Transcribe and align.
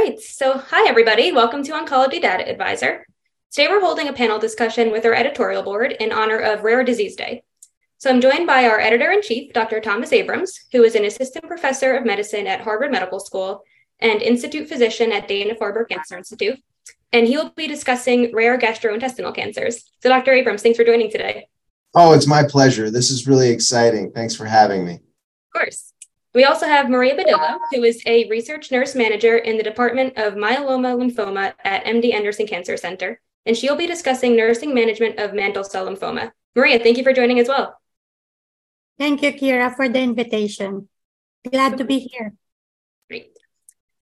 right. 0.00 0.18
So, 0.18 0.56
hi, 0.56 0.88
everybody. 0.88 1.30
Welcome 1.30 1.62
to 1.64 1.72
Oncology 1.72 2.22
Data 2.22 2.48
Advisor. 2.48 3.06
Today, 3.52 3.68
we're 3.68 3.80
holding 3.80 4.08
a 4.08 4.14
panel 4.14 4.38
discussion 4.38 4.90
with 4.90 5.04
our 5.04 5.12
editorial 5.12 5.62
board 5.62 5.92
in 6.00 6.10
honor 6.10 6.38
of 6.38 6.62
Rare 6.62 6.82
Disease 6.84 7.16
Day. 7.16 7.42
So, 7.98 8.08
I'm 8.08 8.22
joined 8.22 8.46
by 8.46 8.64
our 8.64 8.80
editor 8.80 9.10
in 9.10 9.20
chief, 9.20 9.52
Dr. 9.52 9.78
Thomas 9.78 10.12
Abrams, 10.14 10.58
who 10.72 10.84
is 10.84 10.94
an 10.94 11.04
assistant 11.04 11.46
professor 11.46 11.94
of 11.94 12.06
medicine 12.06 12.46
at 12.46 12.62
Harvard 12.62 12.92
Medical 12.92 13.20
School 13.20 13.62
and 13.98 14.22
institute 14.22 14.70
physician 14.70 15.12
at 15.12 15.28
Dana 15.28 15.54
Farber 15.54 15.86
Cancer 15.86 16.16
Institute. 16.16 16.58
And 17.12 17.26
he 17.26 17.36
will 17.36 17.50
be 17.50 17.66
discussing 17.66 18.32
rare 18.32 18.58
gastrointestinal 18.58 19.34
cancers. 19.34 19.90
So, 20.02 20.08
Dr. 20.08 20.32
Abrams, 20.32 20.62
thanks 20.62 20.78
for 20.78 20.84
joining 20.84 21.10
today. 21.10 21.48
Oh, 21.94 22.14
it's 22.14 22.26
my 22.26 22.42
pleasure. 22.42 22.90
This 22.90 23.10
is 23.10 23.26
really 23.26 23.50
exciting. 23.50 24.12
Thanks 24.12 24.34
for 24.34 24.46
having 24.46 24.86
me. 24.86 24.94
Of 24.94 25.52
course. 25.52 25.92
We 26.32 26.44
also 26.44 26.66
have 26.66 26.88
Maria 26.88 27.16
Badillo, 27.16 27.58
who 27.72 27.82
is 27.82 28.00
a 28.06 28.28
research 28.28 28.70
nurse 28.70 28.94
manager 28.94 29.36
in 29.36 29.56
the 29.56 29.64
Department 29.64 30.16
of 30.16 30.34
Myeloma 30.34 30.96
Lymphoma 30.96 31.54
at 31.64 31.84
MD 31.84 32.14
Anderson 32.14 32.46
Cancer 32.46 32.76
Center, 32.76 33.20
and 33.46 33.56
she'll 33.56 33.76
be 33.76 33.88
discussing 33.88 34.36
nursing 34.36 34.72
management 34.72 35.18
of 35.18 35.34
mantle 35.34 35.64
cell 35.64 35.86
lymphoma. 35.86 36.30
Maria, 36.54 36.78
thank 36.78 36.96
you 36.96 37.02
for 37.02 37.12
joining 37.12 37.40
as 37.40 37.48
well. 37.48 37.80
Thank 38.96 39.22
you, 39.22 39.32
Kira, 39.32 39.74
for 39.74 39.88
the 39.88 39.98
invitation. 39.98 40.88
Glad 41.50 41.78
to 41.78 41.84
be 41.84 41.98
here. 41.98 42.34
Great. 43.08 43.36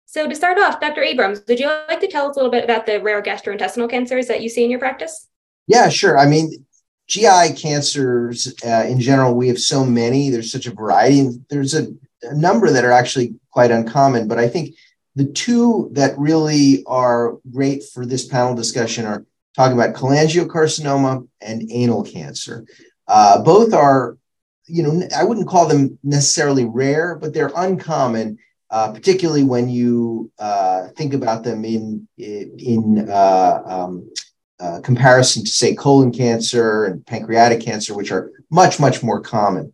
So 0.06 0.28
to 0.28 0.34
start 0.34 0.58
off, 0.58 0.80
Dr. 0.80 1.02
Abrams, 1.02 1.42
would 1.46 1.60
you 1.60 1.66
like 1.66 2.00
to 2.00 2.08
tell 2.08 2.28
us 2.28 2.36
a 2.36 2.38
little 2.38 2.50
bit 2.50 2.64
about 2.64 2.86
the 2.86 3.00
rare 3.00 3.22
gastrointestinal 3.22 3.90
cancers 3.90 4.26
that 4.26 4.42
you 4.42 4.48
see 4.48 4.64
in 4.64 4.70
your 4.70 4.80
practice? 4.80 5.28
Yeah, 5.68 5.90
sure. 5.90 6.18
I 6.18 6.26
mean, 6.26 6.64
GI 7.06 7.52
cancers 7.56 8.52
uh, 8.64 8.86
in 8.88 8.98
general, 9.00 9.34
we 9.34 9.48
have 9.48 9.58
so 9.58 9.84
many. 9.84 10.30
There's 10.30 10.50
such 10.50 10.66
a 10.66 10.72
variety. 10.72 11.20
And 11.20 11.44
there's 11.50 11.74
a 11.74 11.88
a 12.22 12.34
number 12.34 12.70
that 12.70 12.84
are 12.84 12.92
actually 12.92 13.34
quite 13.50 13.70
uncommon, 13.70 14.28
but 14.28 14.38
I 14.38 14.48
think 14.48 14.74
the 15.14 15.24
two 15.24 15.90
that 15.92 16.18
really 16.18 16.84
are 16.86 17.38
great 17.50 17.84
for 17.84 18.04
this 18.04 18.26
panel 18.26 18.54
discussion 18.54 19.06
are 19.06 19.24
talking 19.56 19.78
about 19.78 19.94
cholangiocarcinoma 19.94 21.26
and 21.40 21.70
anal 21.72 22.04
cancer. 22.04 22.66
Uh, 23.08 23.42
both 23.42 23.72
are, 23.72 24.18
you 24.66 24.82
know, 24.82 25.08
I 25.16 25.24
wouldn't 25.24 25.48
call 25.48 25.66
them 25.66 25.98
necessarily 26.02 26.66
rare, 26.66 27.16
but 27.16 27.32
they're 27.32 27.52
uncommon, 27.56 28.38
uh, 28.70 28.92
particularly 28.92 29.44
when 29.44 29.68
you 29.70 30.30
uh, 30.38 30.88
think 30.96 31.14
about 31.14 31.44
them 31.44 31.64
in 31.64 32.06
in 32.18 33.08
uh, 33.08 33.62
um, 33.64 34.10
uh, 34.60 34.80
comparison 34.82 35.44
to 35.44 35.50
say 35.50 35.74
colon 35.74 36.12
cancer 36.12 36.84
and 36.84 37.06
pancreatic 37.06 37.60
cancer, 37.60 37.94
which 37.94 38.10
are 38.10 38.30
much 38.50 38.78
much 38.78 39.02
more 39.02 39.20
common. 39.20 39.72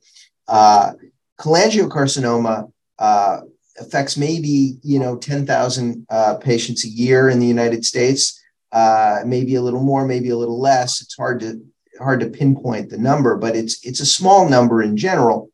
Cholangiocarcinoma 1.43 2.71
uh, 3.01 3.41
affects 3.81 4.17
maybe 4.17 4.79
you 4.83 5.01
know 5.01 5.17
10,000 5.17 6.07
uh, 6.09 6.37
patients 6.37 6.85
a 6.85 6.89
year 6.89 7.29
in 7.29 7.41
the 7.41 7.47
United 7.47 7.85
States, 7.85 8.41
uh, 8.71 9.21
maybe 9.27 9.57
a 9.57 9.63
little 9.63 9.83
more, 9.83 10.07
maybe 10.07 10.31
a 10.31 10.37
little 10.37 10.61
less. 10.61 11.03
It's 11.03 11.17
hard 11.17 11.41
to 11.41 11.61
hard 11.99 12.21
to 12.21 12.31
pinpoint 12.31 12.91
the 12.91 12.99
number, 12.99 13.37
but 13.37 13.57
it's 13.57 13.85
it's 13.85 14.01
a 14.01 14.07
small 14.07 14.49
number 14.49 14.83
in 14.83 14.97
general. 14.97 15.51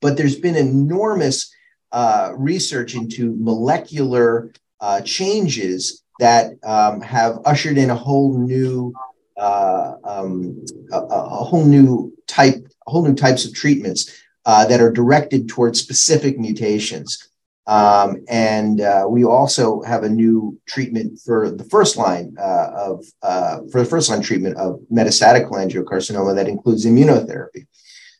But 0.00 0.16
there's 0.16 0.38
been 0.38 0.56
enormous 0.56 1.52
uh, 1.90 2.32
research 2.36 2.94
into 2.94 3.34
molecular 3.38 4.52
uh, 4.80 5.00
changes 5.00 6.02
that 6.20 6.52
um, 6.62 7.00
have 7.00 7.40
ushered 7.44 7.76
in 7.76 7.90
a 7.90 7.96
whole 7.96 8.38
new 8.38 8.94
uh, 9.36 9.94
um, 10.04 10.64
a, 10.92 10.98
a 10.98 11.44
whole 11.44 11.64
new 11.64 12.12
type, 12.28 12.68
whole 12.86 13.02
new 13.02 13.14
types 13.14 13.44
of 13.44 13.52
treatments 13.52 14.21
uh, 14.44 14.66
that 14.66 14.80
are 14.80 14.90
directed 14.90 15.48
towards 15.48 15.80
specific 15.80 16.38
mutations. 16.38 17.28
Um, 17.66 18.24
and 18.28 18.80
uh, 18.80 19.06
we 19.08 19.24
also 19.24 19.82
have 19.82 20.02
a 20.02 20.08
new 20.08 20.58
treatment 20.66 21.20
for 21.24 21.50
the 21.50 21.64
first 21.64 21.96
line 21.96 22.34
uh, 22.38 22.70
of 22.74 23.04
uh, 23.22 23.58
for 23.70 23.80
the 23.80 23.88
first 23.88 24.10
line 24.10 24.20
treatment 24.20 24.56
of 24.56 24.80
metastatic 24.90 25.48
cholangiocarcinoma 25.48 26.34
that 26.34 26.48
includes 26.48 26.84
immunotherapy. 26.84 27.66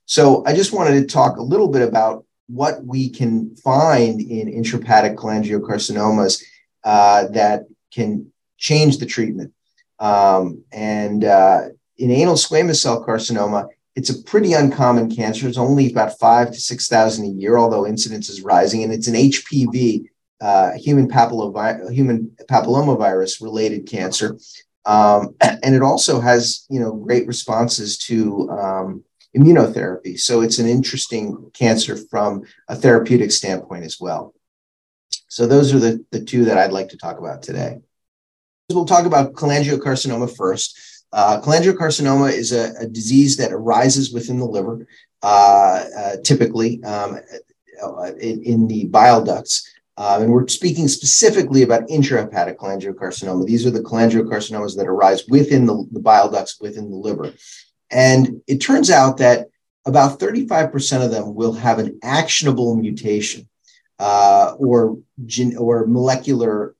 So 0.04 0.44
I 0.46 0.54
just 0.54 0.72
wanted 0.72 1.00
to 1.00 1.06
talk 1.06 1.38
a 1.38 1.42
little 1.42 1.68
bit 1.68 1.82
about 1.82 2.24
what 2.46 2.84
we 2.84 3.08
can 3.08 3.56
find 3.56 4.20
in 4.20 4.46
intrahepatic 4.46 5.16
cholangiocarcinomas 5.16 6.42
uh, 6.84 7.26
that 7.28 7.64
can 7.92 8.30
change 8.58 8.98
the 8.98 9.06
treatment. 9.06 9.52
Um, 9.98 10.62
and 10.70 11.24
in 11.24 12.10
anal 12.10 12.34
squamous 12.34 12.76
cell 12.76 13.04
carcinoma, 13.04 13.68
it's 13.94 14.10
a 14.10 14.22
pretty 14.22 14.54
uncommon 14.54 15.14
cancer. 15.14 15.46
It's 15.46 15.58
only 15.58 15.90
about 15.90 16.18
five 16.18 16.50
to 16.52 16.58
6,000 16.58 17.24
a 17.24 17.28
year, 17.28 17.58
although 17.58 17.86
incidence 17.86 18.28
is 18.28 18.42
rising. 18.42 18.82
And 18.82 18.92
it's 18.92 19.06
an 19.06 19.14
HPV, 19.14 20.06
uh, 20.40 20.72
human, 20.72 21.08
papillovirus, 21.08 21.92
human 21.92 22.34
papillomavirus 22.50 23.42
related 23.42 23.86
cancer. 23.86 24.38
Um, 24.86 25.34
and 25.40 25.74
it 25.74 25.82
also 25.82 26.20
has, 26.20 26.66
you 26.70 26.80
know, 26.80 26.92
great 26.92 27.26
responses 27.26 27.98
to 27.98 28.50
um, 28.50 29.04
immunotherapy. 29.36 30.18
So 30.18 30.40
it's 30.40 30.58
an 30.58 30.66
interesting 30.66 31.50
cancer 31.52 31.96
from 31.96 32.42
a 32.68 32.76
therapeutic 32.76 33.30
standpoint 33.30 33.84
as 33.84 33.98
well. 34.00 34.34
So 35.28 35.46
those 35.46 35.74
are 35.74 35.78
the, 35.78 36.04
the 36.10 36.24
two 36.24 36.46
that 36.46 36.58
I'd 36.58 36.72
like 36.72 36.90
to 36.90 36.98
talk 36.98 37.18
about 37.18 37.42
today. 37.42 37.80
We'll 38.70 38.84
talk 38.86 39.06
about 39.06 39.34
cholangiocarcinoma 39.34 40.34
first. 40.34 40.78
Uh, 41.12 41.40
cholangiocarcinoma 41.40 42.32
is 42.32 42.52
a, 42.52 42.72
a, 42.78 42.86
disease 42.86 43.36
that 43.36 43.52
arises 43.52 44.12
within 44.12 44.38
the 44.38 44.46
liver, 44.46 44.86
uh, 45.22 45.84
uh, 45.96 46.16
typically 46.24 46.82
um, 46.84 47.20
uh, 47.82 48.12
in, 48.18 48.42
in, 48.42 48.66
the 48.66 48.86
bile 48.86 49.22
ducts. 49.22 49.68
Uh, 49.98 50.20
and 50.22 50.32
we're 50.32 50.48
speaking 50.48 50.88
specifically 50.88 51.62
about 51.62 51.86
intrahepatic 51.88 52.56
cholangiocarcinoma. 52.56 53.44
These 53.44 53.66
are 53.66 53.70
the 53.70 53.82
cholangiocarcinomas 53.82 54.74
that 54.76 54.86
arise 54.86 55.26
within 55.28 55.66
the, 55.66 55.86
the 55.92 56.00
bile 56.00 56.30
ducts 56.30 56.58
within 56.60 56.90
the 56.90 56.96
liver. 56.96 57.34
And 57.90 58.40
it 58.46 58.58
turns 58.58 58.90
out 58.90 59.18
that 59.18 59.48
about 59.84 60.18
35% 60.18 61.04
of 61.04 61.10
them 61.10 61.34
will 61.34 61.52
have 61.52 61.78
an 61.78 61.98
actionable 62.02 62.74
mutation 62.74 63.48
uh, 63.98 64.54
or, 64.58 64.98
gen- 65.26 65.58
or 65.58 65.86
molecular 65.86 66.74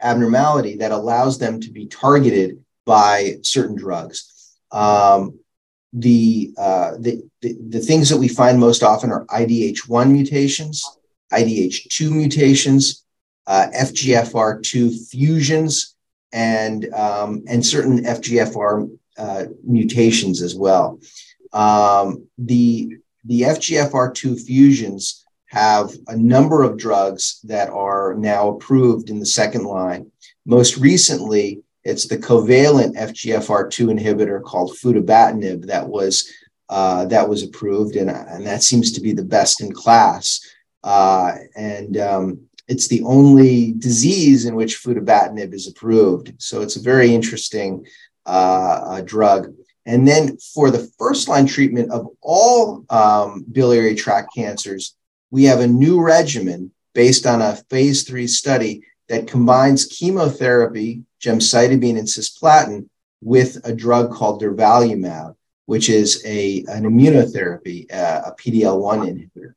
abnormality 0.00 0.76
that 0.76 0.92
allows 0.92 1.38
them 1.38 1.58
to 1.58 1.70
be 1.70 1.86
targeted 1.86 2.62
by 2.88 3.36
certain 3.42 3.76
drugs. 3.76 4.56
Um, 4.72 5.38
the, 5.92 6.54
uh, 6.56 6.92
the, 6.98 7.22
the, 7.42 7.54
the 7.68 7.80
things 7.80 8.08
that 8.08 8.16
we 8.16 8.28
find 8.28 8.58
most 8.58 8.82
often 8.82 9.12
are 9.12 9.26
IDH1 9.26 10.10
mutations, 10.10 10.82
IDH2 11.30 12.10
mutations, 12.10 13.04
uh, 13.46 13.66
FGFR2 13.76 15.08
fusions, 15.10 15.94
and 16.32 16.92
um, 16.92 17.42
and 17.48 17.64
certain 17.64 18.04
FGFR 18.04 18.90
uh, 19.16 19.44
mutations 19.64 20.42
as 20.42 20.54
well. 20.54 21.00
Um, 21.54 22.26
the 22.36 22.98
the 23.24 23.42
FGFR2 23.42 24.40
fusions 24.40 25.24
have 25.46 25.90
a 26.06 26.16
number 26.16 26.62
of 26.62 26.76
drugs 26.76 27.40
that 27.44 27.70
are 27.70 28.14
now 28.14 28.50
approved 28.50 29.08
in 29.08 29.18
the 29.18 29.26
second 29.40 29.64
line. 29.64 30.10
Most 30.44 30.76
recently, 30.76 31.62
it's 31.88 32.06
the 32.06 32.18
covalent 32.18 32.96
FGFR2 32.96 33.98
inhibitor 33.98 34.42
called 34.42 34.76
futibatinib 34.76 35.66
that 35.66 35.88
was 35.88 36.30
uh, 36.68 37.06
that 37.06 37.26
was 37.26 37.42
approved, 37.42 37.96
and, 37.96 38.10
and 38.10 38.46
that 38.46 38.62
seems 38.62 38.92
to 38.92 39.00
be 39.00 39.14
the 39.14 39.24
best 39.24 39.62
in 39.62 39.72
class. 39.72 40.40
Uh, 40.84 41.32
and 41.56 41.96
um, 41.96 42.40
it's 42.68 42.88
the 42.88 43.02
only 43.04 43.72
disease 43.72 44.44
in 44.44 44.54
which 44.54 44.82
futibatinib 44.82 45.54
is 45.54 45.66
approved. 45.66 46.34
So 46.36 46.60
it's 46.60 46.76
a 46.76 46.82
very 46.82 47.14
interesting 47.14 47.86
uh, 48.26 49.00
drug. 49.00 49.54
And 49.86 50.06
then 50.06 50.36
for 50.36 50.70
the 50.70 50.90
first 50.98 51.26
line 51.26 51.46
treatment 51.46 51.90
of 51.90 52.08
all 52.20 52.84
um, 52.90 53.46
biliary 53.50 53.94
tract 53.94 54.34
cancers, 54.34 54.94
we 55.30 55.44
have 55.44 55.60
a 55.60 55.66
new 55.66 56.02
regimen 56.02 56.70
based 56.92 57.24
on 57.24 57.40
a 57.40 57.56
phase 57.70 58.02
three 58.02 58.26
study 58.26 58.82
that 59.08 59.26
combines 59.26 59.86
chemotherapy 59.86 61.02
gemcitabine 61.20 61.98
and 61.98 62.06
cisplatin 62.06 62.88
with 63.20 63.58
a 63.64 63.74
drug 63.74 64.12
called 64.12 64.40
durvalumab, 64.42 65.34
which 65.66 65.88
is 65.88 66.22
a, 66.24 66.64
an 66.68 66.84
immunotherapy, 66.84 67.92
uh, 67.92 68.22
a 68.26 68.32
PD-L1 68.32 69.08
inhibitor. 69.08 69.54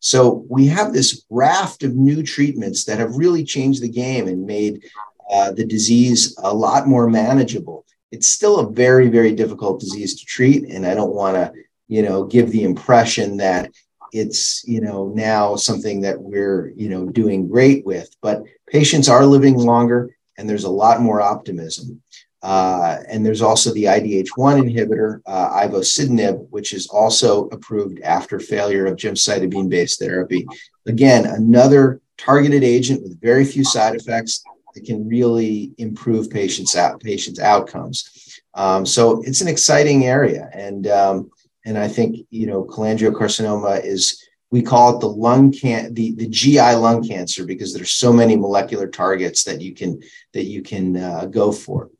So 0.00 0.44
we 0.50 0.66
have 0.66 0.92
this 0.92 1.24
raft 1.30 1.82
of 1.82 1.94
new 1.94 2.22
treatments 2.22 2.84
that 2.84 2.98
have 2.98 3.16
really 3.16 3.44
changed 3.44 3.82
the 3.82 3.88
game 3.88 4.28
and 4.28 4.46
made 4.46 4.84
uh, 5.30 5.52
the 5.52 5.64
disease 5.64 6.36
a 6.42 6.52
lot 6.52 6.86
more 6.86 7.08
manageable. 7.08 7.86
It's 8.12 8.26
still 8.26 8.58
a 8.60 8.70
very, 8.70 9.08
very 9.08 9.32
difficult 9.32 9.80
disease 9.80 10.20
to 10.20 10.26
treat, 10.26 10.68
and 10.68 10.86
I 10.86 10.94
don't 10.94 11.14
want 11.14 11.36
to, 11.36 11.52
you 11.88 12.02
know, 12.02 12.24
give 12.24 12.50
the 12.50 12.64
impression 12.64 13.38
that 13.38 13.70
it's 14.14 14.62
you 14.64 14.80
know 14.80 15.08
now 15.08 15.56
something 15.56 16.00
that 16.02 16.20
we're 16.20 16.72
you 16.76 16.88
know 16.88 17.04
doing 17.06 17.48
great 17.48 17.84
with. 17.84 18.08
But 18.22 18.44
patients 18.74 19.08
are 19.08 19.24
living 19.24 19.56
longer 19.56 20.10
and 20.36 20.50
there's 20.50 20.64
a 20.64 20.78
lot 20.84 21.00
more 21.00 21.20
optimism. 21.22 22.02
Uh, 22.42 22.98
and 23.08 23.24
there's 23.24 23.40
also 23.40 23.72
the 23.72 23.84
IDH1 23.84 24.26
inhibitor, 24.36 25.20
uh, 25.26 25.48
ivosidenib, 25.60 26.46
which 26.50 26.74
is 26.74 26.88
also 26.88 27.46
approved 27.48 28.00
after 28.00 28.40
failure 28.40 28.84
of 28.84 28.96
gemcitabine 28.96 29.68
based 29.70 30.00
therapy. 30.00 30.44
Again, 30.86 31.24
another 31.24 32.02
targeted 32.18 32.64
agent 32.64 33.02
with 33.02 33.20
very 33.20 33.44
few 33.44 33.64
side 33.64 33.94
effects 33.94 34.42
that 34.74 34.84
can 34.84 35.08
really 35.08 35.72
improve 35.78 36.28
patients' 36.28 36.76
out 36.76 37.00
patients' 37.00 37.40
outcomes. 37.40 38.40
Um, 38.54 38.84
so 38.84 39.22
it's 39.22 39.40
an 39.40 39.48
exciting 39.48 40.04
area, 40.04 40.50
and 40.52 40.86
um, 40.88 41.30
and 41.64 41.78
I 41.78 41.88
think 41.88 42.26
you 42.30 42.46
know 42.46 42.64
cholangiocarcinoma 42.64 43.84
is 43.84 44.22
we 44.50 44.62
call 44.62 44.96
it 44.96 45.00
the 45.00 45.08
lung 45.08 45.52
can 45.52 45.94
the, 45.94 46.12
the 46.12 46.28
GI 46.28 46.74
lung 46.74 47.06
cancer 47.06 47.44
because 47.44 47.74
there's 47.74 47.92
so 47.92 48.12
many 48.12 48.36
molecular 48.36 48.88
targets 48.88 49.44
that 49.44 49.60
you 49.60 49.74
can 49.74 50.00
that 50.32 50.44
you 50.44 50.62
can 50.62 50.96
uh, 50.96 51.26
go 51.26 51.50
for. 51.52 51.90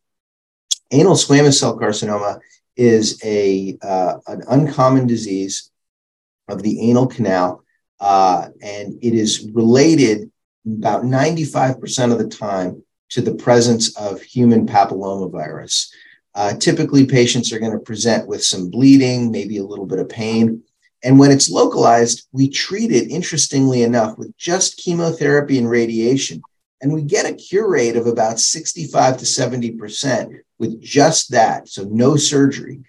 Anal 0.91 1.15
squamous 1.15 1.59
cell 1.59 1.79
carcinoma 1.79 2.39
is 2.77 3.21
a 3.25 3.77
uh, 3.83 4.19
an 4.27 4.43
uncommon 4.49 5.07
disease 5.07 5.71
of 6.49 6.63
the 6.63 6.91
anal 6.91 7.07
canal, 7.07 7.65
uh, 8.01 8.49
and 8.63 8.99
it 9.03 9.15
is 9.15 9.49
related 9.53 10.31
about 10.67 11.03
95% 11.03 12.13
of 12.13 12.19
the 12.19 12.29
time 12.29 12.83
to 13.11 13.21
the 13.21 13.35
presence 13.35 13.97
of 13.97 14.23
human 14.23 14.67
papillomavirus. 14.67 15.89
Uh, 16.35 16.55
typically, 16.55 17.07
patients 17.07 17.53
are 17.53 17.59
going 17.59 17.73
to 17.73 17.79
present 17.79 18.27
with 18.27 18.43
some 18.43 18.71
bleeding, 18.71 19.31
maybe 19.31 19.59
a 19.59 19.65
little 19.65 19.87
bit 19.87 19.99
of 20.01 20.09
pain. 20.09 20.63
And 21.05 21.19
when 21.19 21.31
it's 21.31 21.51
localized, 21.51 22.27
we 22.33 22.49
treat 22.49 22.91
it, 22.91 23.11
interestingly 23.11 23.83
enough, 23.83 24.17
with 24.17 24.35
just 24.39 24.79
chemotherapy 24.79 25.59
and 25.59 25.69
radiation. 25.69 26.43
And 26.81 26.93
we 26.93 27.03
get 27.03 27.27
a 27.27 27.35
cure 27.35 27.69
rate 27.69 27.97
of 27.97 28.07
about 28.07 28.41
65 28.41 29.19
to 29.19 29.25
70% 29.25 30.39
with 30.59 30.81
just 30.81 31.31
that, 31.33 31.69
so 31.69 31.85
no 31.85 32.17
surgery. 32.17 32.81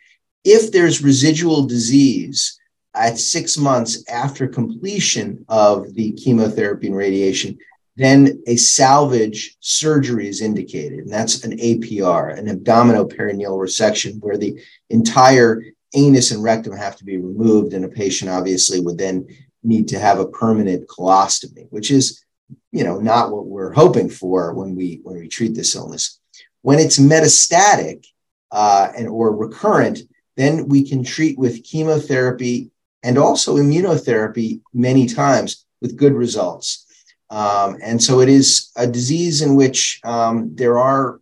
If 0.46 0.72
there's 0.72 1.04
residual 1.04 1.66
disease 1.66 2.58
at 2.94 3.20
six 3.20 3.58
months 3.58 4.04
after 4.10 4.48
completion 4.48 5.44
of 5.50 5.94
the 5.94 6.14
chemotherapy 6.14 6.88
and 6.88 6.96
radiation, 6.96 7.58
then 7.98 8.42
a 8.48 8.56
salvage 8.56 9.58
surgery 9.60 10.28
is 10.28 10.42
indicated. 10.42 11.00
And 11.00 11.12
that's 11.12 11.44
an 11.44 11.58
APR, 11.58 12.38
an 12.38 12.48
abdominoperineal 12.48 13.58
resection, 13.58 14.20
where 14.22 14.38
the 14.38 14.62
entire 14.90 15.62
anus 15.96 16.32
and 16.32 16.44
rectum 16.44 16.76
have 16.76 16.96
to 16.98 17.06
be 17.06 17.18
removed. 17.18 17.74
And 17.74 17.86
a 17.86 17.90
patient 17.90 18.30
obviously 18.30 18.80
would 18.80 18.98
then 18.98 19.28
need 19.64 19.88
to 19.90 20.00
have 20.00 20.20
a 20.20 20.28
permanent 20.28 20.88
colostomy, 20.88 21.68
which 21.72 21.92
is, 21.92 22.24
you 22.72 22.84
know, 22.84 23.00
not 23.00 23.32
what 23.32 23.48
we're 23.48 23.74
hoping 23.74 24.10
for 24.10 24.54
when 24.54 24.76
we 24.76 25.00
when 25.04 25.18
we 25.18 25.28
treat 25.28 25.56
this 25.56 25.76
illness. 25.76 26.20
When 26.62 26.80
it's 26.80 27.00
metastatic 27.00 28.06
uh, 28.52 28.90
and 28.98 29.08
or 29.08 29.36
recurrent, 29.36 30.00
then 30.38 30.68
we 30.68 30.88
can 30.88 31.04
treat 31.04 31.38
with 31.38 31.64
chemotherapy 31.64 32.72
and 33.04 33.18
also 33.18 33.58
immunotherapy 33.58 34.62
many 34.74 35.06
times 35.08 35.66
with 35.82 35.98
good 35.98 36.14
results. 36.14 36.86
Um, 37.30 37.78
and 37.82 38.02
so 38.02 38.20
it 38.22 38.30
is 38.30 38.72
a 38.76 38.88
disease 38.88 39.42
in 39.42 39.56
which 39.56 40.00
um, 40.04 40.56
there 40.56 40.78
are 40.80 41.20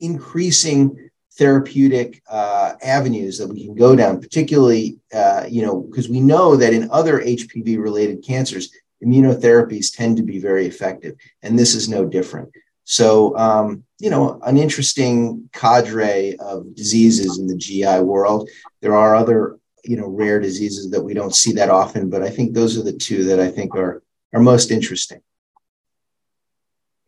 increasing 0.00 1.05
therapeutic 1.38 2.22
uh, 2.28 2.74
avenues 2.82 3.38
that 3.38 3.48
we 3.48 3.64
can 3.64 3.74
go 3.74 3.94
down, 3.94 4.20
particularly, 4.20 4.98
uh, 5.12 5.44
you 5.48 5.62
know, 5.62 5.80
because 5.80 6.08
we 6.08 6.20
know 6.20 6.56
that 6.56 6.72
in 6.72 6.90
other 6.90 7.20
HPV 7.20 7.78
related 7.78 8.24
cancers, 8.24 8.72
immunotherapies 9.04 9.94
tend 9.94 10.16
to 10.16 10.22
be 10.22 10.38
very 10.38 10.66
effective. 10.66 11.14
And 11.42 11.58
this 11.58 11.74
is 11.74 11.88
no 11.88 12.06
different. 12.06 12.50
So, 12.84 13.36
um, 13.36 13.84
you 13.98 14.10
know, 14.10 14.40
an 14.44 14.56
interesting 14.56 15.48
cadre 15.52 16.36
of 16.38 16.74
diseases 16.74 17.38
in 17.38 17.46
the 17.46 17.56
GI 17.56 18.00
world. 18.00 18.48
There 18.80 18.96
are 18.96 19.14
other, 19.14 19.58
you 19.84 19.96
know, 19.96 20.06
rare 20.06 20.40
diseases 20.40 20.90
that 20.90 21.02
we 21.02 21.12
don't 21.12 21.34
see 21.34 21.52
that 21.54 21.68
often, 21.68 22.08
but 22.08 22.22
I 22.22 22.30
think 22.30 22.54
those 22.54 22.78
are 22.78 22.82
the 22.82 22.92
two 22.92 23.24
that 23.24 23.40
I 23.40 23.48
think 23.48 23.74
are 23.74 24.02
are 24.32 24.40
most 24.40 24.70
interesting. 24.70 25.20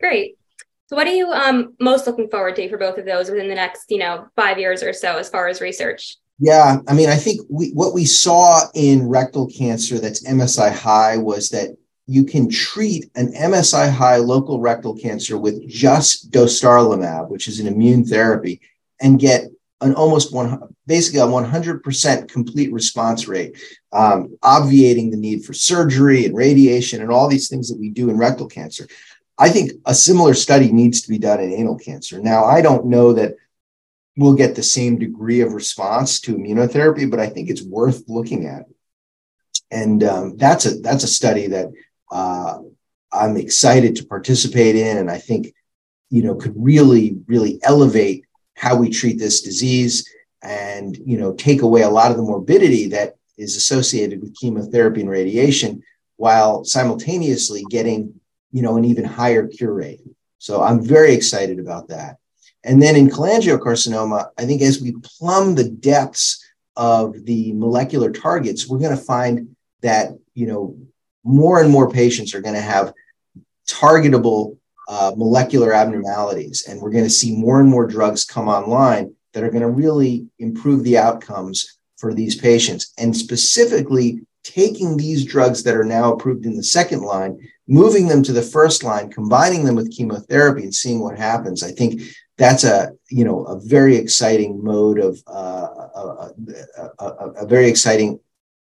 Great. 0.00 0.37
So, 0.88 0.96
what 0.96 1.06
are 1.06 1.14
you 1.14 1.30
um, 1.32 1.74
most 1.78 2.06
looking 2.06 2.30
forward 2.30 2.56
to 2.56 2.68
for 2.70 2.78
both 2.78 2.96
of 2.96 3.04
those 3.04 3.30
within 3.30 3.48
the 3.48 3.54
next, 3.54 3.90
you 3.90 3.98
know, 3.98 4.26
five 4.36 4.58
years 4.58 4.82
or 4.82 4.94
so, 4.94 5.18
as 5.18 5.28
far 5.28 5.46
as 5.46 5.60
research? 5.60 6.16
Yeah, 6.38 6.78
I 6.88 6.94
mean, 6.94 7.10
I 7.10 7.16
think 7.16 7.42
we, 7.50 7.70
what 7.72 7.92
we 7.92 8.06
saw 8.06 8.62
in 8.74 9.06
rectal 9.06 9.48
cancer 9.48 9.98
that's 9.98 10.26
MSI 10.26 10.72
high 10.72 11.18
was 11.18 11.50
that 11.50 11.76
you 12.06 12.24
can 12.24 12.48
treat 12.48 13.10
an 13.16 13.34
MSI 13.34 13.90
high 13.90 14.16
local 14.16 14.60
rectal 14.60 14.96
cancer 14.96 15.36
with 15.36 15.68
just 15.68 16.30
dostarlimab, 16.30 17.28
which 17.28 17.48
is 17.48 17.60
an 17.60 17.66
immune 17.66 18.04
therapy, 18.04 18.62
and 18.98 19.20
get 19.20 19.44
an 19.82 19.94
almost 19.94 20.32
one, 20.32 20.58
basically 20.86 21.20
a 21.20 21.24
100% 21.24 22.28
complete 22.28 22.72
response 22.72 23.28
rate, 23.28 23.58
um, 23.92 24.36
obviating 24.42 25.10
the 25.10 25.18
need 25.18 25.44
for 25.44 25.52
surgery 25.52 26.24
and 26.24 26.34
radiation 26.34 27.02
and 27.02 27.10
all 27.10 27.28
these 27.28 27.48
things 27.48 27.68
that 27.68 27.78
we 27.78 27.90
do 27.90 28.08
in 28.08 28.16
rectal 28.16 28.48
cancer. 28.48 28.86
I 29.38 29.50
think 29.50 29.72
a 29.86 29.94
similar 29.94 30.34
study 30.34 30.72
needs 30.72 31.02
to 31.02 31.08
be 31.08 31.18
done 31.18 31.40
in 31.40 31.52
anal 31.52 31.78
cancer. 31.78 32.18
Now, 32.18 32.44
I 32.44 32.60
don't 32.60 32.86
know 32.86 33.12
that 33.12 33.36
we'll 34.16 34.34
get 34.34 34.56
the 34.56 34.62
same 34.62 34.98
degree 34.98 35.40
of 35.40 35.52
response 35.52 36.20
to 36.22 36.36
immunotherapy, 36.36 37.08
but 37.08 37.20
I 37.20 37.28
think 37.28 37.48
it's 37.48 37.62
worth 37.62 38.02
looking 38.08 38.46
at. 38.46 38.64
And 39.70 40.02
um, 40.02 40.36
that's 40.36 40.66
a 40.66 40.78
that's 40.80 41.04
a 41.04 41.08
study 41.08 41.46
that 41.48 41.68
uh, 42.10 42.58
I'm 43.12 43.36
excited 43.36 43.96
to 43.96 44.06
participate 44.06 44.74
in, 44.76 44.96
and 44.96 45.10
I 45.10 45.18
think 45.18 45.54
you 46.10 46.22
know 46.22 46.34
could 46.34 46.54
really 46.56 47.18
really 47.26 47.60
elevate 47.62 48.24
how 48.54 48.76
we 48.76 48.88
treat 48.88 49.18
this 49.18 49.42
disease 49.42 50.08
and 50.42 50.96
you 51.04 51.18
know 51.18 51.34
take 51.34 51.62
away 51.62 51.82
a 51.82 51.90
lot 51.90 52.10
of 52.10 52.16
the 52.16 52.22
morbidity 52.22 52.88
that 52.88 53.16
is 53.36 53.56
associated 53.56 54.20
with 54.20 54.34
chemotherapy 54.34 55.02
and 55.02 55.10
radiation 55.10 55.82
while 56.16 56.64
simultaneously 56.64 57.62
getting 57.70 58.18
you 58.52 58.62
know 58.62 58.76
an 58.76 58.84
even 58.84 59.04
higher 59.04 59.46
cure 59.46 59.72
rate 59.72 60.00
so 60.38 60.62
i'm 60.62 60.82
very 60.82 61.12
excited 61.12 61.58
about 61.58 61.88
that 61.88 62.16
and 62.64 62.80
then 62.80 62.96
in 62.96 63.08
cholangiocarcinoma 63.08 64.28
i 64.38 64.44
think 64.44 64.62
as 64.62 64.80
we 64.80 64.94
plumb 65.02 65.54
the 65.54 65.68
depths 65.68 66.44
of 66.76 67.24
the 67.24 67.52
molecular 67.54 68.10
targets 68.10 68.68
we're 68.68 68.78
going 68.78 68.96
to 68.96 69.02
find 69.02 69.54
that 69.82 70.10
you 70.34 70.46
know 70.46 70.76
more 71.24 71.60
and 71.60 71.70
more 71.70 71.90
patients 71.90 72.34
are 72.34 72.40
going 72.40 72.54
to 72.54 72.60
have 72.60 72.92
targetable 73.68 74.56
uh, 74.88 75.12
molecular 75.16 75.72
abnormalities. 75.74 76.66
And 76.66 76.80
we're 76.80 76.90
going 76.90 77.04
to 77.04 77.10
see 77.10 77.36
more 77.36 77.60
and 77.60 77.68
more 77.68 77.86
drugs 77.86 78.24
come 78.24 78.48
online 78.48 79.14
that 79.34 79.44
are 79.44 79.50
going 79.50 79.62
to 79.62 79.68
really 79.68 80.26
improve 80.38 80.82
the 80.82 80.96
outcomes 80.96 81.78
for 81.98 82.14
these 82.14 82.34
patients. 82.34 82.92
And 82.96 83.14
specifically, 83.14 84.20
taking 84.52 84.96
these 84.96 85.24
drugs 85.24 85.62
that 85.62 85.76
are 85.76 85.84
now 85.84 86.12
approved 86.12 86.46
in 86.46 86.56
the 86.56 86.62
second 86.62 87.02
line, 87.02 87.38
moving 87.66 88.08
them 88.08 88.22
to 88.22 88.32
the 88.32 88.42
first 88.42 88.82
line, 88.82 89.10
combining 89.10 89.64
them 89.64 89.74
with 89.74 89.94
chemotherapy, 89.94 90.62
and 90.62 90.74
seeing 90.74 91.00
what 91.00 91.18
happens. 91.18 91.62
I 91.62 91.70
think 91.70 92.02
that's 92.36 92.64
a 92.64 92.92
you 93.10 93.24
know 93.24 93.44
a 93.44 93.60
very 93.60 93.96
exciting 93.96 94.62
mode 94.62 94.98
of 94.98 95.22
uh, 95.26 95.68
a, 95.94 96.32
a, 96.78 96.92
a, 96.98 97.30
a, 97.42 97.46
very 97.46 97.68
exciting 97.68 98.20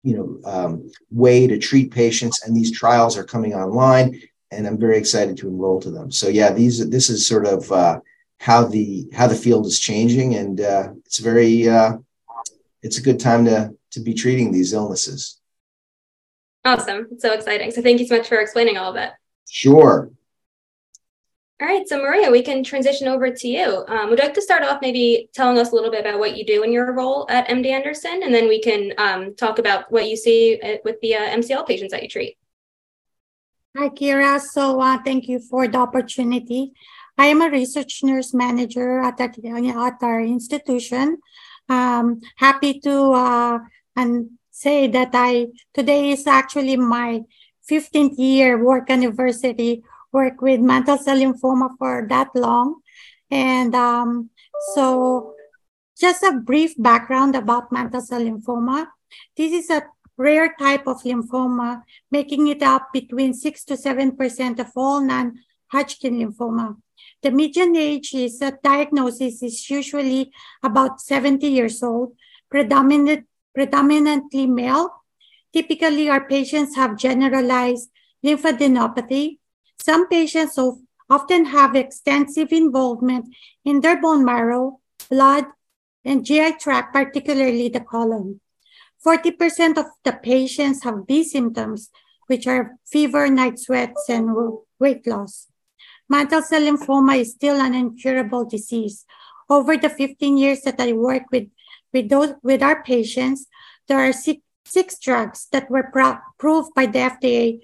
you 0.04 0.16
know 0.18 0.52
um, 0.52 0.92
way 1.10 1.48
to 1.48 1.58
treat 1.58 1.92
patients 1.92 2.44
and 2.44 2.56
these 2.56 2.78
trials 2.78 3.18
are 3.18 3.24
coming 3.24 3.54
online 3.54 4.20
and 4.52 4.68
I'm 4.68 4.78
very 4.78 4.98
excited 4.98 5.38
to 5.38 5.48
enroll 5.48 5.80
to 5.82 5.92
them. 5.92 6.12
So 6.12 6.28
yeah, 6.28 6.52
these 6.52 6.90
this 6.90 7.10
is 7.10 7.26
sort 7.26 7.46
of 7.46 7.72
uh, 7.72 8.02
how 8.40 8.66
the 8.66 9.08
how 9.14 9.28
the 9.28 9.36
field 9.36 9.66
is 9.66 9.80
changing, 9.80 10.36
and 10.36 10.60
uh, 10.60 10.90
it's 11.06 11.20
very 11.20 11.68
uh, 11.68 11.98
it's 12.84 12.98
a 12.98 13.02
good 13.02 13.20
time 13.20 13.46
to 13.46 13.74
to 13.92 14.00
be 14.00 14.14
treating 14.14 14.52
these 14.52 14.74
illnesses. 14.74 15.40
Awesome, 16.64 17.08
it's 17.12 17.24
so 17.24 17.34
exciting. 17.34 17.72
So 17.72 17.82
thank 17.82 18.00
you 18.00 18.08
so 18.08 18.18
much 18.18 18.28
for 18.28 18.40
explaining 18.40 18.78
all 18.78 18.92
of 18.92 18.98
it. 18.98 19.12
Sure. 19.50 20.12
All 21.62 21.68
right, 21.68 21.88
so 21.88 22.02
Maria, 22.02 22.32
we 22.32 22.42
can 22.42 22.64
transition 22.64 23.08
over 23.08 23.30
to 23.30 23.48
you. 23.48 23.86
Um, 23.88 24.10
would 24.10 24.18
you 24.18 24.26
like 24.26 24.34
to 24.34 24.42
start 24.42 24.64
off 24.64 24.82
maybe 24.82 25.30
telling 25.32 25.60
us 25.60 25.72
a 25.72 25.76
little 25.76 25.92
bit 25.92 26.02
about 26.02 26.18
what 26.18 26.36
you 26.36 26.44
do 26.44 26.64
in 26.64 26.72
your 26.72 26.92
role 26.92 27.28
at 27.30 27.48
MD 27.50 27.68
Anderson, 27.68 28.22
and 28.24 28.34
then 28.34 28.48
we 28.48 28.60
can 28.60 28.94
um, 28.98 29.36
talk 29.36 29.60
about 29.60 29.92
what 29.92 30.10
you 30.10 30.18
see 30.18 30.60
uh, 30.60 30.78
with 30.84 31.00
the 31.02 31.14
uh, 31.16 31.30
MCL 31.38 31.68
patients 31.68 31.92
that 31.92 32.02
you 32.02 32.10
treat. 32.10 32.36
Hi, 33.78 33.90
Kira. 33.90 34.42
So 34.42 34.82
uh, 34.82 34.98
thank 35.06 35.28
you 35.28 35.40
for 35.40 35.68
the 35.68 35.78
opportunity. 35.78 36.74
I 37.16 37.28
am 37.28 37.42
a 37.42 37.50
research 37.52 38.04
nurse 38.04 38.34
manager 38.34 39.00
at, 39.00 39.22
at, 39.22 39.38
at 39.38 40.02
our 40.02 40.20
institution. 40.20 41.20
Um, 41.70 42.22
happy 42.38 42.80
to 42.80 43.12
uh, 43.12 43.60
and 43.96 44.32
say 44.52 44.88
that 44.88 45.10
I 45.14 45.48
today 45.74 46.12
is 46.12 46.28
actually 46.28 46.78
my 46.78 47.22
15th 47.70 48.18
year 48.18 48.64
work 48.64 48.90
anniversary. 48.90 49.84
Work 50.12 50.42
with 50.42 50.60
mantle 50.60 50.98
cell 50.98 51.18
lymphoma 51.18 51.70
for 51.80 52.06
that 52.10 52.36
long, 52.36 52.82
and 53.32 53.74
um, 53.74 54.30
so 54.76 55.36
just 55.98 56.22
a 56.22 56.34
brief 56.34 56.76
background 56.78 57.34
about 57.34 57.72
mantle 57.72 58.02
cell 58.02 58.20
lymphoma. 58.20 58.88
This 59.38 59.54
is 59.54 59.70
a 59.70 59.84
rare 60.18 60.54
type 60.60 60.86
of 60.88 61.02
lymphoma, 61.04 61.84
making 62.12 62.48
it 62.48 62.62
up 62.62 62.90
between 62.94 63.34
6 63.34 63.64
to 63.66 63.76
7% 63.76 64.60
of 64.60 64.68
all 64.76 65.02
non-Hodgkin 65.02 66.20
lymphoma. 66.20 66.76
The 67.22 67.32
median 67.32 67.76
age 67.76 68.14
is 68.14 68.42
at 68.42 68.62
diagnosis 68.62 69.42
is 69.44 69.70
usually 69.70 70.32
about 70.64 71.02
70 71.02 71.48
years 71.48 71.82
old, 71.84 72.16
predominant, 72.50 73.26
predominantly 73.54 74.48
male. 74.48 74.90
Typically, 75.54 76.10
our 76.10 76.26
patients 76.28 76.76
have 76.76 76.98
generalized 76.98 77.90
lymphadenopathy. 78.26 79.40
Some 79.80 80.08
patients 80.08 80.58
often 81.10 81.46
have 81.46 81.76
extensive 81.76 82.52
involvement 82.52 83.26
in 83.66 83.82
their 83.82 84.00
bone 84.00 84.24
marrow, 84.24 84.80
blood, 85.10 85.46
and 86.06 86.26
GI 86.26 86.54
tract, 86.54 86.94
particularly 86.94 87.70
the 87.70 87.82
colon. 87.82 88.40
40% 89.06 89.78
of 89.78 89.88
the 90.04 90.14
patients 90.14 90.84
have 90.84 91.08
these 91.08 91.32
symptoms, 91.32 91.90
which 92.28 92.48
are 92.48 92.78
fever, 92.86 93.30
night 93.30 93.60
sweats, 93.60 94.08
and 94.08 94.30
weight 94.80 95.06
loss. 95.06 95.48
Mantle 96.08 96.42
cell 96.42 96.62
lymphoma 96.62 97.20
is 97.20 97.32
still 97.32 97.60
an 97.60 97.74
incurable 97.74 98.46
disease. 98.46 99.06
Over 99.50 99.76
the 99.78 99.90
15 99.90 100.38
years 100.38 100.62
that 100.62 100.80
I 100.80 100.94
work 100.94 101.24
with, 101.32 101.48
with, 101.94 102.10
those, 102.10 102.34
with 102.44 102.62
our 102.62 102.84
patients, 102.84 103.48
there 103.88 104.00
are 104.00 104.14
six, 104.14 104.42
six 104.66 105.00
drugs 105.00 105.48
that 105.52 105.70
were 105.70 105.92
approved 105.94 106.74
by 106.74 106.86
the 106.86 107.00
FDA, 107.00 107.62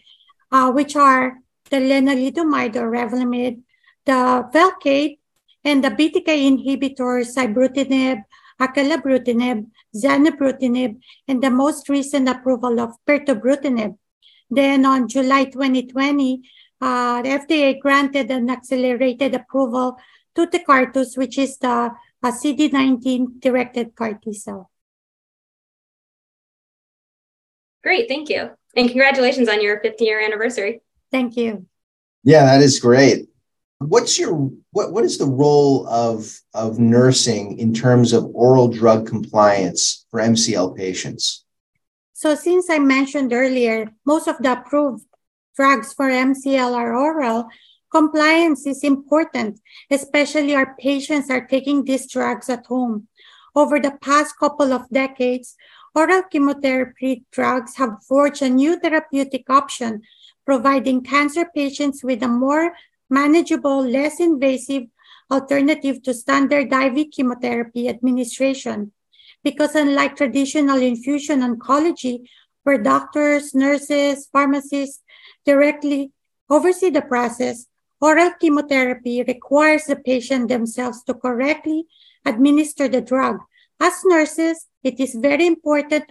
uh, 0.52 0.72
which 0.72 0.96
are 0.96 1.38
the 1.70 1.78
lenalidomide 1.78 2.76
or 2.76 2.90
Revlimid, 2.92 3.62
the 4.06 4.50
Velcade, 4.54 5.20
and 5.64 5.84
the 5.84 5.90
BTK 5.90 6.26
inhibitors, 6.26 7.36
ibrutinib, 7.36 8.24
acalabrutinib, 8.60 9.66
zanubrutinib, 9.96 11.00
and 11.28 11.44
the 11.44 11.50
most 11.50 11.90
recent 11.90 12.30
approval 12.30 12.80
of 12.80 12.92
pirtobrutinib. 13.08 13.98
Then 14.50 14.86
on 14.86 15.08
July 15.08 15.46
2020, 15.46 16.42
uh, 16.80 17.22
the 17.22 17.30
FDA 17.30 17.80
granted 17.80 18.32
an 18.32 18.50
accelerated 18.50 19.36
approval 19.36 19.98
to 20.36 20.48
Tecartus, 20.48 21.18
which 21.18 21.38
is 21.38 21.58
the 21.58 21.92
uh, 22.24 22.32
CD19 22.32 23.40
directed 23.40 23.96
CAR 23.96 24.14
T 24.14 24.34
cell. 24.34 24.70
Great, 27.84 28.08
thank 28.08 28.30
you. 28.30 28.52
And 28.76 28.90
congratulations 28.90 29.50
on 29.50 29.62
your 29.62 29.80
50 29.80 30.04
year 30.04 30.20
anniversary. 30.20 30.82
Thank 31.12 31.38
you. 31.38 31.66
Yeah, 32.24 32.46
that 32.46 32.62
is 32.62 32.80
great. 32.80 33.30
What's 33.80 34.18
your 34.18 34.52
what 34.72 34.92
what 34.92 35.04
is 35.04 35.18
the 35.18 35.26
role 35.26 35.88
of 35.88 36.40
of 36.54 36.80
nursing 36.80 37.60
in 37.60 37.74
terms 37.74 38.12
of 38.12 38.26
oral 38.34 38.68
drug 38.68 39.08
compliance 39.08 40.06
for 40.10 40.20
MCL 40.20 40.76
patients? 40.76 41.46
So 42.14 42.34
since 42.34 42.70
I 42.70 42.80
mentioned 42.80 43.32
earlier, 43.32 43.92
most 44.06 44.28
of 44.28 44.38
the 44.40 44.54
approved 44.54 45.06
drugs 45.56 45.94
for 45.94 46.10
MCL 46.10 46.74
are 46.74 46.96
oral, 46.98 47.48
compliance 47.98 48.68
is 48.68 48.84
important, 48.84 49.60
especially 49.90 50.54
our 50.54 50.76
patients 50.80 51.32
are 51.32 51.48
taking 51.48 51.84
these 51.84 52.06
drugs 52.12 52.48
at 52.48 52.64
home. 52.68 53.08
Over 53.56 53.80
the 53.80 53.98
past 54.08 54.38
couple 54.38 54.72
of 54.72 54.88
decades, 54.92 55.56
oral 55.96 56.22
chemotherapy 56.32 57.26
drugs 57.32 57.76
have 57.78 58.04
forged 58.08 58.44
a 58.44 58.50
new 58.50 58.78
therapeutic 58.80 59.50
option, 59.50 60.04
providing 60.46 61.02
cancer 61.02 61.46
patients 61.56 62.04
with 62.04 62.22
a 62.22 62.28
more 62.28 62.74
manageable, 63.10 63.82
less 63.82 64.20
invasive 64.20 64.84
alternative 65.32 66.04
to 66.04 66.14
standard 66.14 66.72
IV 66.72 67.08
chemotherapy 67.12 67.90
administration. 67.90 68.92
Because 69.44 69.74
unlike 69.74 70.16
traditional 70.16 70.78
infusion 70.78 71.42
oncology, 71.42 72.30
where 72.62 72.78
doctors, 72.78 73.56
nurses, 73.56 74.28
pharmacists 74.32 75.02
directly 75.48 76.12
oversee 76.48 76.92
the 76.92 77.02
process, 77.02 77.66
oral 78.02 78.32
chemotherapy 78.40 79.24
requires 79.24 79.86
the 79.86 79.96
patient 79.96 80.50
themselves 80.50 81.04
to 81.04 81.14
correctly 81.14 81.86
administer 82.26 82.88
the 82.88 83.02
drug. 83.02 83.38
As 83.80 84.02
nurses, 84.06 84.68
it 84.84 85.00
is 85.00 85.16
very 85.16 85.46
important 85.46 86.06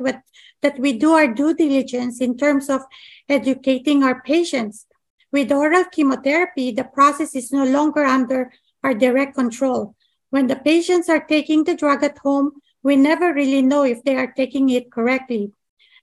that 0.62 0.78
we 0.78 0.92
do 0.92 1.12
our 1.12 1.26
due 1.26 1.54
diligence 1.54 2.20
in 2.20 2.36
terms 2.36 2.70
of 2.70 2.82
educating 3.28 4.02
our 4.02 4.22
patients 4.22 4.86
with 5.32 5.52
oral 5.52 5.84
chemotherapy, 5.84 6.70
the 6.70 6.84
process 6.84 7.34
is 7.34 7.52
no 7.52 7.64
longer 7.64 8.04
under 8.04 8.52
our 8.82 8.94
direct 8.94 9.34
control. 9.34 9.94
When 10.30 10.46
the 10.46 10.56
patients 10.56 11.08
are 11.08 11.24
taking 11.24 11.64
the 11.64 11.76
drug 11.76 12.02
at 12.02 12.18
home, 12.18 12.52
we 12.82 12.96
never 12.96 13.34
really 13.34 13.60
know 13.60 13.82
if 13.82 14.02
they 14.02 14.16
are 14.16 14.32
taking 14.32 14.70
it 14.70 14.90
correctly. 14.90 15.52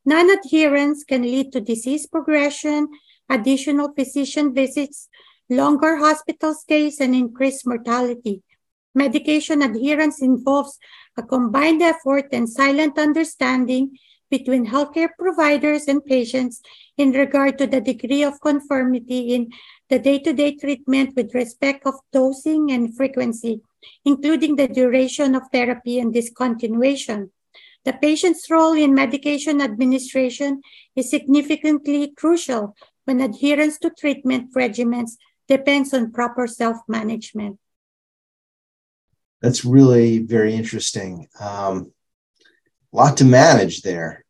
Non 0.05 0.29
adherence 0.29 1.03
can 1.03 1.23
lead 1.23 1.51
to 1.53 1.61
disease 1.61 2.05
progression, 2.05 2.89
additional 3.29 3.93
physician 3.93 4.53
visits, 4.53 5.07
longer 5.50 5.97
hospital 5.97 6.53
stays, 6.53 7.00
and 7.00 7.15
increased 7.15 7.65
mortality. 7.67 8.41
Medication 8.95 9.62
adherence 9.62 10.21
involves 10.21 10.77
a 11.17 11.23
combined 11.23 11.81
effort 11.81 12.27
and 12.31 12.50
silent 12.50 12.97
understanding 12.97 13.97
between 14.29 14.65
healthcare 14.67 15.09
providers 15.17 15.88
and 15.88 16.03
patients 16.05 16.62
in 16.97 17.12
regard 17.12 17.57
to 17.57 17.67
the 17.67 17.81
degree 17.81 18.23
of 18.23 18.41
conformity 18.41 19.33
in 19.35 19.51
the 19.89 20.00
day-to-day 20.00 20.55
treatment 20.55 21.15
with 21.15 21.35
respect 21.35 21.85
of 21.85 21.93
dosing 22.12 22.71
and 22.71 22.95
frequency, 22.95 23.62
including 24.05 24.55
the 24.55 24.67
duration 24.67 25.35
of 25.35 25.43
therapy 25.51 26.00
and 26.00 26.13
discontinuation. 26.13 27.29
The 27.85 27.93
patient's 27.93 28.50
role 28.50 28.73
in 28.73 28.93
medication 28.93 29.62
administration 29.62 30.62
is 30.95 31.09
significantly 31.09 32.13
crucial 32.15 32.75
when 33.05 33.21
adherence 33.21 33.77
to 33.79 33.91
treatment 33.91 34.53
regimens 34.55 35.17
depends 35.47 35.93
on 35.93 36.12
proper 36.12 36.47
self-management. 36.47 37.59
That's 39.41 39.65
really 39.65 40.19
very 40.19 40.55
interesting. 40.55 41.27
Um, 41.39 41.91
a 42.93 42.95
lot 42.95 43.17
to 43.17 43.25
manage 43.25 43.81
there. 43.81 44.23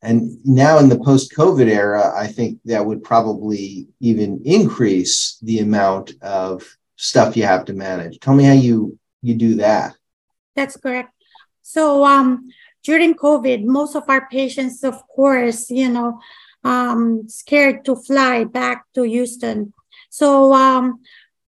And 0.00 0.38
now 0.44 0.78
in 0.78 0.88
the 0.88 0.98
post 0.98 1.34
COVID 1.34 1.66
era, 1.66 2.12
I 2.14 2.26
think 2.26 2.60
that 2.66 2.84
would 2.84 3.02
probably 3.02 3.88
even 4.00 4.42
increase 4.44 5.38
the 5.42 5.60
amount 5.60 6.12
of 6.20 6.76
stuff 6.96 7.36
you 7.36 7.44
have 7.44 7.64
to 7.66 7.72
manage. 7.72 8.18
Tell 8.20 8.34
me 8.34 8.44
how 8.44 8.52
you 8.52 8.98
you 9.22 9.34
do 9.34 9.54
that. 9.56 9.96
That's 10.54 10.76
correct. 10.76 11.10
So 11.62 12.04
um, 12.04 12.50
during 12.82 13.14
COVID, 13.14 13.64
most 13.64 13.96
of 13.96 14.04
our 14.08 14.28
patients, 14.28 14.84
of 14.84 15.08
course, 15.08 15.70
you 15.70 15.88
know, 15.88 16.20
um, 16.62 17.28
scared 17.28 17.84
to 17.86 17.96
fly 17.96 18.44
back 18.44 18.84
to 18.94 19.02
Houston. 19.02 19.72
So 20.14 20.54
um, 20.54 21.00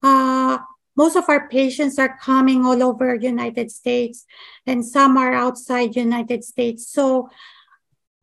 uh, 0.03 0.57
most 0.97 1.15
of 1.15 1.29
our 1.29 1.47
patients 1.47 1.99
are 1.99 2.17
coming 2.17 2.65
all 2.65 2.83
over 2.83 3.15
United 3.15 3.71
States, 3.71 4.25
and 4.65 4.81
some 4.81 5.19
are 5.19 5.35
outside 5.35 5.95
United 5.95 6.43
States. 6.43 6.89
So 6.89 7.29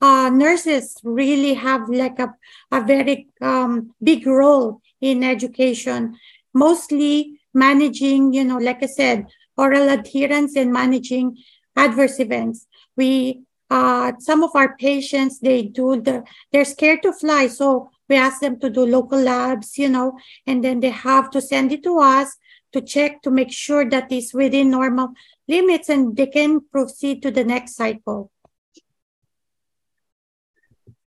uh, 0.01 0.31
nurses 0.33 0.97
really 1.03 1.53
have 1.53 1.87
like 1.87 2.17
a, 2.17 2.33
a 2.71 2.81
very 2.81 3.27
um, 3.41 3.93
big 4.01 4.25
role 4.25 4.81
in 5.01 5.23
education, 5.23 6.17
mostly 6.51 7.39
managing, 7.53 8.33
you 8.33 8.43
know, 8.43 8.57
like 8.57 8.81
I 8.81 8.87
said, 8.87 9.27
oral 9.55 9.87
adherence 9.89 10.55
and 10.55 10.73
managing 10.73 11.37
adverse 11.75 12.19
events. 12.19 12.65
We, 12.97 13.43
uh, 13.69 14.13
some 14.17 14.41
of 14.41 14.49
our 14.55 14.75
patients, 14.77 15.37
they 15.37 15.61
do 15.61 16.01
the, 16.01 16.23
they're 16.51 16.65
scared 16.65 17.03
to 17.03 17.13
fly. 17.13 17.45
So 17.45 17.91
we 18.09 18.15
ask 18.15 18.41
them 18.41 18.59
to 18.59 18.69
do 18.69 18.85
local 18.85 19.19
labs, 19.19 19.77
you 19.77 19.89
know, 19.89 20.17
and 20.45 20.63
then 20.63 20.79
they 20.79 20.89
have 20.89 21.29
to 21.31 21.41
send 21.41 21.71
it 21.71 21.83
to 21.83 21.99
us 21.99 22.35
to 22.73 22.81
check 22.81 23.21
to 23.21 23.31
make 23.31 23.51
sure 23.51 23.89
that 23.89 24.11
it's 24.11 24.33
within 24.33 24.71
normal 24.71 25.09
limits 25.47 25.89
and 25.89 26.15
they 26.17 26.27
can 26.27 26.59
proceed 26.71 27.21
to 27.21 27.31
the 27.31 27.43
next 27.43 27.75
cycle 27.75 28.31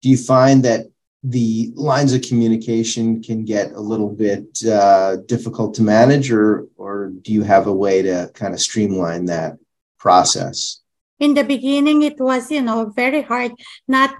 do 0.02 0.08
you 0.08 0.16
find 0.16 0.64
that 0.64 0.86
the 1.22 1.72
lines 1.76 2.12
of 2.12 2.22
communication 2.22 3.22
can 3.22 3.44
get 3.44 3.72
a 3.72 3.80
little 3.80 4.10
bit 4.10 4.58
uh, 4.66 5.16
difficult 5.26 5.74
to 5.74 5.82
manage, 5.82 6.32
or 6.32 6.66
or 6.76 7.12
do 7.22 7.32
you 7.32 7.42
have 7.42 7.68
a 7.68 7.72
way 7.72 8.02
to 8.02 8.30
kind 8.34 8.52
of 8.52 8.60
streamline 8.60 9.26
that 9.26 9.56
process? 9.98 10.80
In 11.20 11.34
the 11.34 11.44
beginning, 11.44 12.02
it 12.02 12.18
was 12.18 12.50
you 12.50 12.60
know 12.60 12.86
very 12.86 13.22
hard, 13.22 13.52
not 13.86 14.16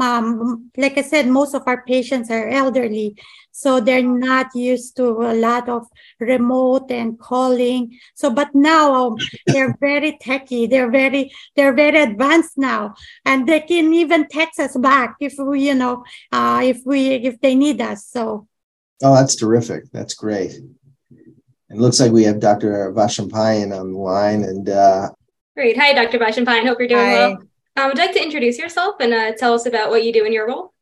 um, 0.00 0.70
like 0.76 0.96
I 0.96 1.02
said, 1.02 1.28
most 1.28 1.54
of 1.54 1.62
our 1.66 1.84
patients 1.84 2.30
are 2.30 2.48
elderly, 2.48 3.16
so 3.50 3.80
they're 3.80 4.02
not 4.02 4.54
used 4.54 4.96
to 4.96 5.04
a 5.04 5.34
lot 5.34 5.68
of 5.68 5.86
remote 6.18 6.90
and 6.90 7.18
calling. 7.18 7.98
So, 8.14 8.30
but 8.30 8.54
now 8.54 8.94
um, 8.94 9.16
they're 9.46 9.76
very 9.80 10.16
techy. 10.20 10.66
They're 10.66 10.90
very, 10.90 11.30
they're 11.56 11.74
very 11.74 12.00
advanced 12.00 12.56
now, 12.56 12.94
and 13.24 13.46
they 13.46 13.60
can 13.60 13.92
even 13.92 14.28
text 14.28 14.58
us 14.58 14.76
back 14.76 15.16
if 15.20 15.34
we, 15.38 15.68
you 15.68 15.74
know, 15.74 16.04
uh, 16.32 16.62
if 16.64 16.80
we, 16.86 17.14
if 17.14 17.40
they 17.40 17.54
need 17.54 17.80
us. 17.80 18.06
So. 18.06 18.48
Oh, 19.02 19.14
that's 19.14 19.36
terrific. 19.36 19.90
That's 19.92 20.14
great. 20.14 20.52
It 20.52 21.78
looks 21.78 22.00
like 22.00 22.12
we 22.12 22.24
have 22.24 22.40
Dr. 22.40 22.92
Vaishampayan 22.92 23.78
on 23.78 23.92
the 23.92 23.98
line, 23.98 24.42
and. 24.42 24.68
Uh, 24.68 25.10
Great. 25.54 25.76
Hi, 25.76 25.92
Dr. 25.92 26.18
Vaishampayan. 26.18 26.66
Hope 26.66 26.78
you're 26.78 26.88
doing 26.88 27.00
Hi. 27.00 27.12
well. 27.12 27.42
Um, 27.76 27.88
would 27.88 27.98
you 27.98 28.04
like 28.04 28.14
to 28.14 28.22
introduce 28.22 28.58
yourself 28.58 28.96
and 29.00 29.14
uh, 29.14 29.32
tell 29.32 29.54
us 29.54 29.64
about 29.66 29.90
what 29.90 30.04
you 30.04 30.12
do 30.12 30.24
in 30.24 30.32
your 30.32 30.46
role? 30.46 30.72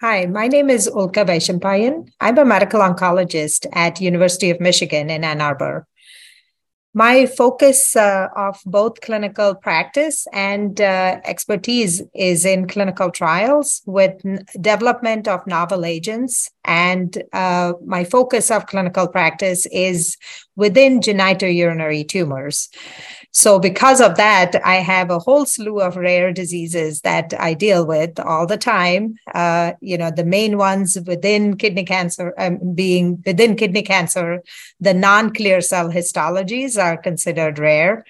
Hi, 0.00 0.26
my 0.26 0.48
name 0.48 0.70
is 0.70 0.88
Ulka 0.88 1.24
Vaishampayan. 1.26 2.10
I'm 2.20 2.38
a 2.38 2.44
medical 2.44 2.80
oncologist 2.80 3.66
at 3.72 4.00
University 4.00 4.50
of 4.50 4.60
Michigan 4.60 5.10
in 5.10 5.22
Ann 5.22 5.40
Arbor. 5.40 5.86
My 6.96 7.26
focus 7.26 7.96
uh, 7.96 8.28
of 8.36 8.60
both 8.64 9.00
clinical 9.00 9.56
practice 9.56 10.28
and 10.32 10.80
uh, 10.80 11.20
expertise 11.24 12.00
is 12.14 12.44
in 12.44 12.68
clinical 12.68 13.10
trials 13.10 13.82
with 13.84 14.24
n- 14.24 14.46
development 14.60 15.26
of 15.26 15.44
novel 15.44 15.84
agents. 15.84 16.48
And 16.64 17.20
uh, 17.32 17.72
my 17.84 18.04
focus 18.04 18.48
of 18.48 18.66
clinical 18.66 19.08
practice 19.08 19.66
is 19.72 20.16
within 20.54 21.00
genitourinary 21.00 22.06
tumors. 22.06 22.68
So, 23.32 23.58
because 23.58 24.00
of 24.00 24.16
that, 24.16 24.54
I 24.64 24.76
have 24.76 25.10
a 25.10 25.18
whole 25.18 25.44
slew 25.44 25.80
of 25.80 25.96
rare 25.96 26.32
diseases 26.32 27.00
that 27.00 27.34
I 27.36 27.54
deal 27.54 27.84
with 27.84 28.20
all 28.20 28.46
the 28.46 28.56
time. 28.56 29.16
Uh, 29.34 29.72
you 29.80 29.98
know, 29.98 30.12
the 30.12 30.24
main 30.24 30.56
ones 30.56 30.96
within 31.04 31.56
kidney 31.56 31.84
cancer, 31.84 32.32
um, 32.38 32.60
being 32.76 33.20
within 33.26 33.56
kidney 33.56 33.82
cancer, 33.82 34.40
the 34.78 34.94
non 34.94 35.34
clear 35.34 35.60
cell 35.60 35.90
histologies 35.90 36.78
are 36.84 36.96
considered 36.96 37.58
rare. 37.58 38.04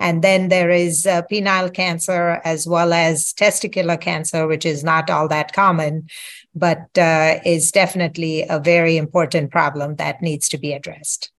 And 0.00 0.22
then 0.22 0.48
there 0.48 0.70
is 0.70 1.06
uh, 1.06 1.22
penile 1.30 1.72
cancer 1.72 2.40
as 2.44 2.66
well 2.66 2.92
as 2.92 3.32
testicular 3.32 4.00
cancer, 4.00 4.48
which 4.48 4.66
is 4.66 4.82
not 4.82 5.10
all 5.10 5.28
that 5.28 5.52
common, 5.52 6.08
but 6.54 6.86
uh, 6.98 7.38
is 7.44 7.70
definitely 7.70 8.44
a 8.48 8.58
very 8.58 8.96
important 8.96 9.52
problem 9.52 9.96
that 9.96 10.20
needs 10.20 10.48
to 10.48 10.58
be 10.58 10.72
addressed. 10.72 11.30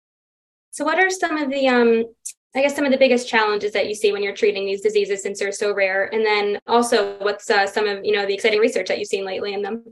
So, 0.71 0.85
what 0.85 0.97
are 0.97 1.09
some 1.09 1.37
of 1.37 1.49
the 1.51 1.67
um, 1.67 2.05
I 2.55 2.61
guess 2.61 2.75
some 2.75 2.85
of 2.85 2.91
the 2.91 2.97
biggest 2.97 3.27
challenges 3.27 3.73
that 3.73 3.87
you 3.87 3.95
see 3.95 4.11
when 4.11 4.23
you're 4.23 4.35
treating 4.35 4.65
these 4.65 4.81
diseases 4.81 5.23
since 5.23 5.39
they're 5.39 5.51
so 5.51 5.73
rare, 5.73 6.05
and 6.13 6.25
then 6.25 6.59
also 6.67 7.17
what's 7.19 7.49
uh, 7.49 7.67
some 7.67 7.87
of 7.87 8.05
you 8.05 8.13
know 8.13 8.25
the 8.25 8.33
exciting 8.33 8.59
research 8.59 8.87
that 8.87 8.97
you've 8.99 9.07
seen 9.07 9.25
lately 9.25 9.53
in 9.53 9.61
them. 9.61 9.83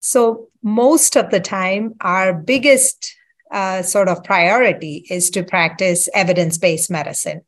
So 0.00 0.48
most 0.62 1.16
of 1.16 1.30
the 1.30 1.40
time, 1.40 1.94
our 2.00 2.32
biggest 2.32 3.14
uh, 3.50 3.82
sort 3.82 4.08
of 4.08 4.24
priority 4.24 5.04
is 5.10 5.30
to 5.30 5.42
practice 5.42 6.08
evidence-based 6.14 6.90
medicine. 6.90 7.42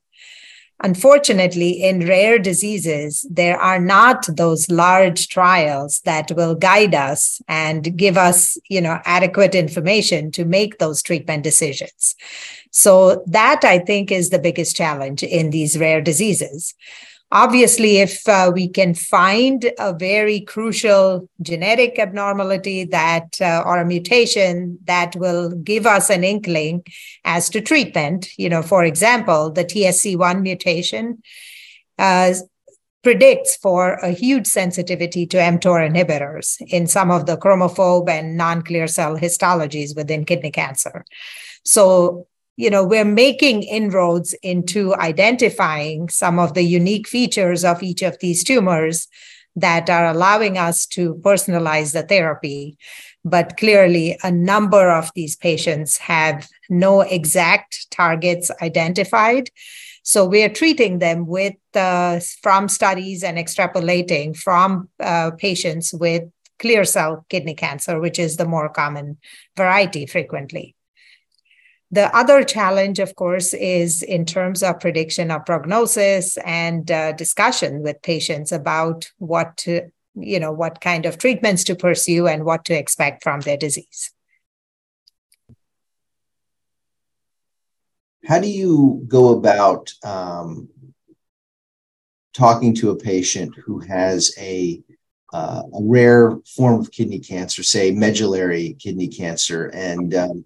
Unfortunately, 0.85 1.71
in 1.71 2.09
rare 2.09 2.41
diseases, 2.41 3.25
there 3.31 3.57
are 3.57 3.79
not 3.79 4.27
those 4.37 4.69
large 4.69 5.29
trials 5.29 6.01
that 6.01 6.33
will 6.33 6.57
guide 6.57 6.93
us 6.93 7.41
and 7.47 7.97
give 7.97 8.17
us, 8.17 8.59
you 8.69 8.81
know, 8.81 8.99
adequate 9.05 9.55
information 9.55 10.33
to 10.33 10.45
make 10.45 10.79
those 10.79 11.01
treatment 11.01 11.45
decisions. 11.45 12.17
So 12.73 13.23
that 13.27 13.61
I 13.63 13.79
think 13.79 14.11
is 14.11 14.31
the 14.31 14.41
biggest 14.41 14.75
challenge 14.75 15.23
in 15.23 15.51
these 15.51 15.79
rare 15.79 16.01
diseases. 16.01 16.75
Obviously, 17.35 17.97
if 17.97 18.29
uh, 18.29 18.53
we 18.55 18.69
can 18.69 18.93
find 18.93 19.73
a 19.79 19.95
very 19.95 20.43
crucial 20.43 21.27
genetic 21.41 21.99
abnormality 21.99 22.85
that 22.85 23.41
uh, 23.41 23.63
or 23.65 23.79
a 23.79 23.87
mutation 23.87 24.79
that 24.85 25.17
will 25.17 25.49
give 25.51 25.87
us 25.87 26.11
an 26.11 26.25
inkling 26.25 26.85
as 27.25 27.49
to 27.49 27.63
treatment, 27.63 28.29
you 28.37 28.51
know, 28.51 28.61
for 28.61 28.85
example, 28.85 29.51
the 29.51 29.65
TSC1 29.65 30.43
mutation 30.43 31.23
uh, 31.99 32.35
predicts 33.03 33.57
for 33.57 33.95
a 33.95 34.11
huge 34.11 34.47
sensitivity 34.47 35.25
to 35.25 35.39
mTOR 35.39 35.91
inhibitors 35.91 36.61
in 36.69 36.87
some 36.87 37.11
of 37.11 37.25
the 37.25 37.39
chromophobe 37.39 38.11
and 38.11 38.37
non-clear 38.37 38.87
cell 38.87 39.17
histologies 39.17 39.97
within 39.97 40.27
kidney 40.27 40.51
cancer. 40.51 41.03
So 41.65 42.27
you 42.57 42.71
know 42.71 42.85
we're 42.85 43.05
making 43.05 43.63
inroads 43.63 44.35
into 44.43 44.95
identifying 44.97 46.09
some 46.09 46.39
of 46.39 46.55
the 46.55 46.63
unique 46.63 47.09
features 47.09 47.65
of 47.65 47.83
each 47.83 48.03
of 48.03 48.19
these 48.21 48.45
tumors 48.45 49.09
that 49.57 49.91
are 49.91 50.07
allowing 50.07 50.57
us 50.57 50.87
to 50.87 51.15
personalize 51.17 51.93
the 51.93 52.03
therapy. 52.03 52.79
But 53.25 53.57
clearly 53.57 54.19
a 54.23 54.31
number 54.31 54.91
of 54.91 55.11
these 55.15 55.37
patients 55.37 55.99
have 55.99 56.49
no 56.69 57.03
exact 57.03 57.91
targets 57.91 58.51
identified. 58.61 59.51
So 60.03 60.27
we 60.27 60.43
are 60.43 60.49
treating 60.49 60.99
them 60.99 61.27
with 61.27 61.55
uh, 61.75 62.21
from 62.43 62.69
studies 62.69 63.23
and 63.23 63.39
extrapolating 63.39 64.37
from 64.37 64.89
uh, 64.99 65.33
patients 65.33 65.95
with 65.95 66.25
clear 66.59 66.85
cell 66.85 67.27
kidney 67.29 67.55
cancer 67.55 67.99
which 67.99 68.21
is 68.21 68.37
the 68.37 68.45
more 68.45 68.69
common 68.69 69.19
variety 69.57 70.07
frequently 70.07 70.77
the 71.93 72.15
other 72.17 72.43
challenge, 72.43 72.99
of 72.99 73.15
course, 73.17 73.53
is 73.53 74.03
in 74.03 74.25
terms 74.25 74.63
of 74.63 74.81
prediction 74.81 75.31
of 75.31 75.45
prognosis 75.45 76.39
and 76.39 76.91
uh, 76.91 77.13
discussion 77.13 77.83
with 77.83 78.01
patients 78.01 78.51
about 78.51 79.13
what 79.19 79.59
to, 79.59 79.91
you 80.15 80.41
know, 80.41 80.53
what 80.53 80.81
kind 80.81 81.05
of 81.05 81.19
treatments 81.19 81.65
to 81.65 81.75
pursue 81.75 82.27
and 82.27 82.47
what 82.47 82.65
to 82.65 82.75
expect 82.75 83.23
from 83.23 83.41
their 83.41 83.59
disease. 83.59 84.11
How 88.25 88.41
do 88.41 88.49
you 88.49 89.05
go 89.07 89.37
about 89.37 89.93
um, 90.03 90.71
talking 92.33 92.75
to 92.77 92.89
a 92.91 92.97
patient 92.97 93.55
who 93.67 93.81
has 93.81 94.35
a 94.39 94.83
uh, 95.35 95.63
a 95.73 95.83
rare 95.83 96.39
form 96.57 96.79
of 96.79 96.91
kidney 96.91 97.19
cancer, 97.19 97.63
say 97.63 97.91
medullary 97.91 98.77
kidney 98.79 99.09
cancer, 99.09 99.67
and 99.75 100.15
um, 100.15 100.45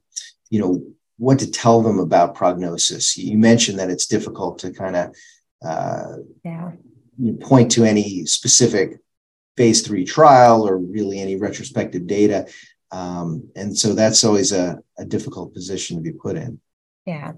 you 0.48 0.60
know 0.60 0.95
what 1.18 1.38
to 1.38 1.50
tell 1.50 1.82
them 1.82 1.98
about 1.98 2.34
prognosis. 2.34 3.16
You 3.16 3.38
mentioned 3.38 3.78
that 3.78 3.90
it's 3.90 4.06
difficult 4.06 4.58
to 4.60 4.70
kind 4.70 4.96
of 4.96 5.14
uh, 5.64 6.16
yeah. 6.44 6.72
point 7.40 7.70
to 7.72 7.84
any 7.84 8.26
specific 8.26 8.98
phase 9.56 9.86
three 9.86 10.04
trial 10.04 10.68
or 10.68 10.76
really 10.76 11.18
any 11.20 11.36
retrospective 11.36 12.06
data. 12.06 12.46
Um, 12.92 13.48
and 13.56 13.76
so 13.76 13.94
that's 13.94 14.24
always 14.24 14.52
a, 14.52 14.78
a 14.98 15.04
difficult 15.04 15.54
position 15.54 15.96
to 15.96 16.02
be 16.02 16.12
put 16.12 16.36
in. 16.36 16.60
Yeah. 17.06 17.32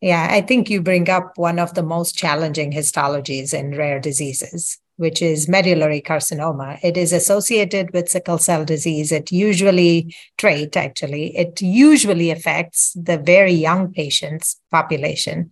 Yeah, 0.00 0.28
I 0.30 0.42
think 0.42 0.70
you 0.70 0.80
bring 0.80 1.10
up 1.10 1.32
one 1.36 1.58
of 1.58 1.74
the 1.74 1.82
most 1.82 2.16
challenging 2.16 2.70
histologies 2.70 3.52
in 3.52 3.76
rare 3.76 3.98
diseases 3.98 4.78
which 4.98 5.22
is 5.22 5.48
medullary 5.48 6.02
carcinoma. 6.02 6.78
It 6.82 6.96
is 6.96 7.12
associated 7.12 7.92
with 7.92 8.08
sickle 8.08 8.38
cell 8.38 8.64
disease. 8.64 9.10
It 9.12 9.32
usually, 9.32 10.14
trait 10.36 10.76
actually, 10.76 11.36
it 11.36 11.62
usually 11.62 12.30
affects 12.30 12.92
the 12.92 13.16
very 13.16 13.52
young 13.52 13.92
patients 13.92 14.60
population. 14.70 15.50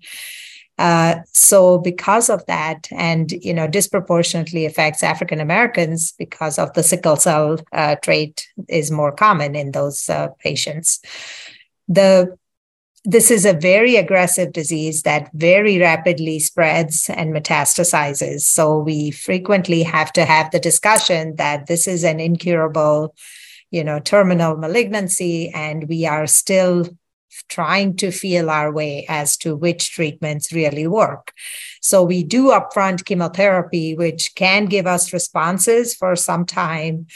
Uh, 0.79 1.17
so 1.33 1.79
because 1.79 2.29
of 2.29 2.45
that, 2.47 2.89
and 2.91 3.33
you 3.33 3.55
know, 3.55 3.67
disproportionately 3.67 4.67
affects 4.67 5.03
African 5.03 5.41
Americans 5.41 6.13
because 6.19 6.59
of 6.59 6.73
the 6.75 6.83
sickle 6.83 7.17
cell 7.17 7.59
uh, 7.73 7.97
trait 8.03 8.47
is 8.69 8.91
more 8.91 9.13
common 9.13 9.57
in 9.57 9.71
those 9.71 10.09
uh, 10.11 10.29
patients. 10.41 11.01
The 11.89 12.37
this 13.07 13.31
is 13.31 13.45
a 13.45 13.53
very 13.53 13.95
aggressive 13.95 14.53
disease 14.53 15.03
that 15.03 15.31
very 15.33 15.79
rapidly 15.79 16.40
spreads 16.40 17.09
and 17.09 17.33
metastasizes. 17.33 18.40
So 18.40 18.79
we 18.79 19.12
frequently 19.12 19.85
have 19.85 20.12
to 20.14 20.25
have 20.25 20.51
the 20.51 20.59
discussion 20.59 21.37
that 21.37 21.69
this 21.69 21.87
is 21.87 22.03
an 22.03 22.19
incurable, 22.19 23.14
you 23.71 23.85
know, 23.85 24.01
terminal 24.01 24.57
malignancy, 24.57 25.51
and 25.51 25.88
we 25.88 26.05
are 26.05 26.27
still 26.27 26.88
trying 27.49 27.95
to 27.97 28.11
feel 28.11 28.51
our 28.51 28.73
way 28.73 29.07
as 29.09 29.37
to 29.37 29.55
which 29.55 29.92
treatments 29.92 30.53
really 30.53 30.87
work. 30.88 31.33
So 31.81 32.03
we 32.03 32.25
do 32.25 32.47
upfront 32.47 33.05
chemotherapy, 33.05 33.95
which 33.95 34.35
can 34.35 34.66
give 34.66 34.87
us 34.87 35.12
responses 35.12 35.95
for 35.95 36.16
some 36.16 36.45
time 36.45 37.07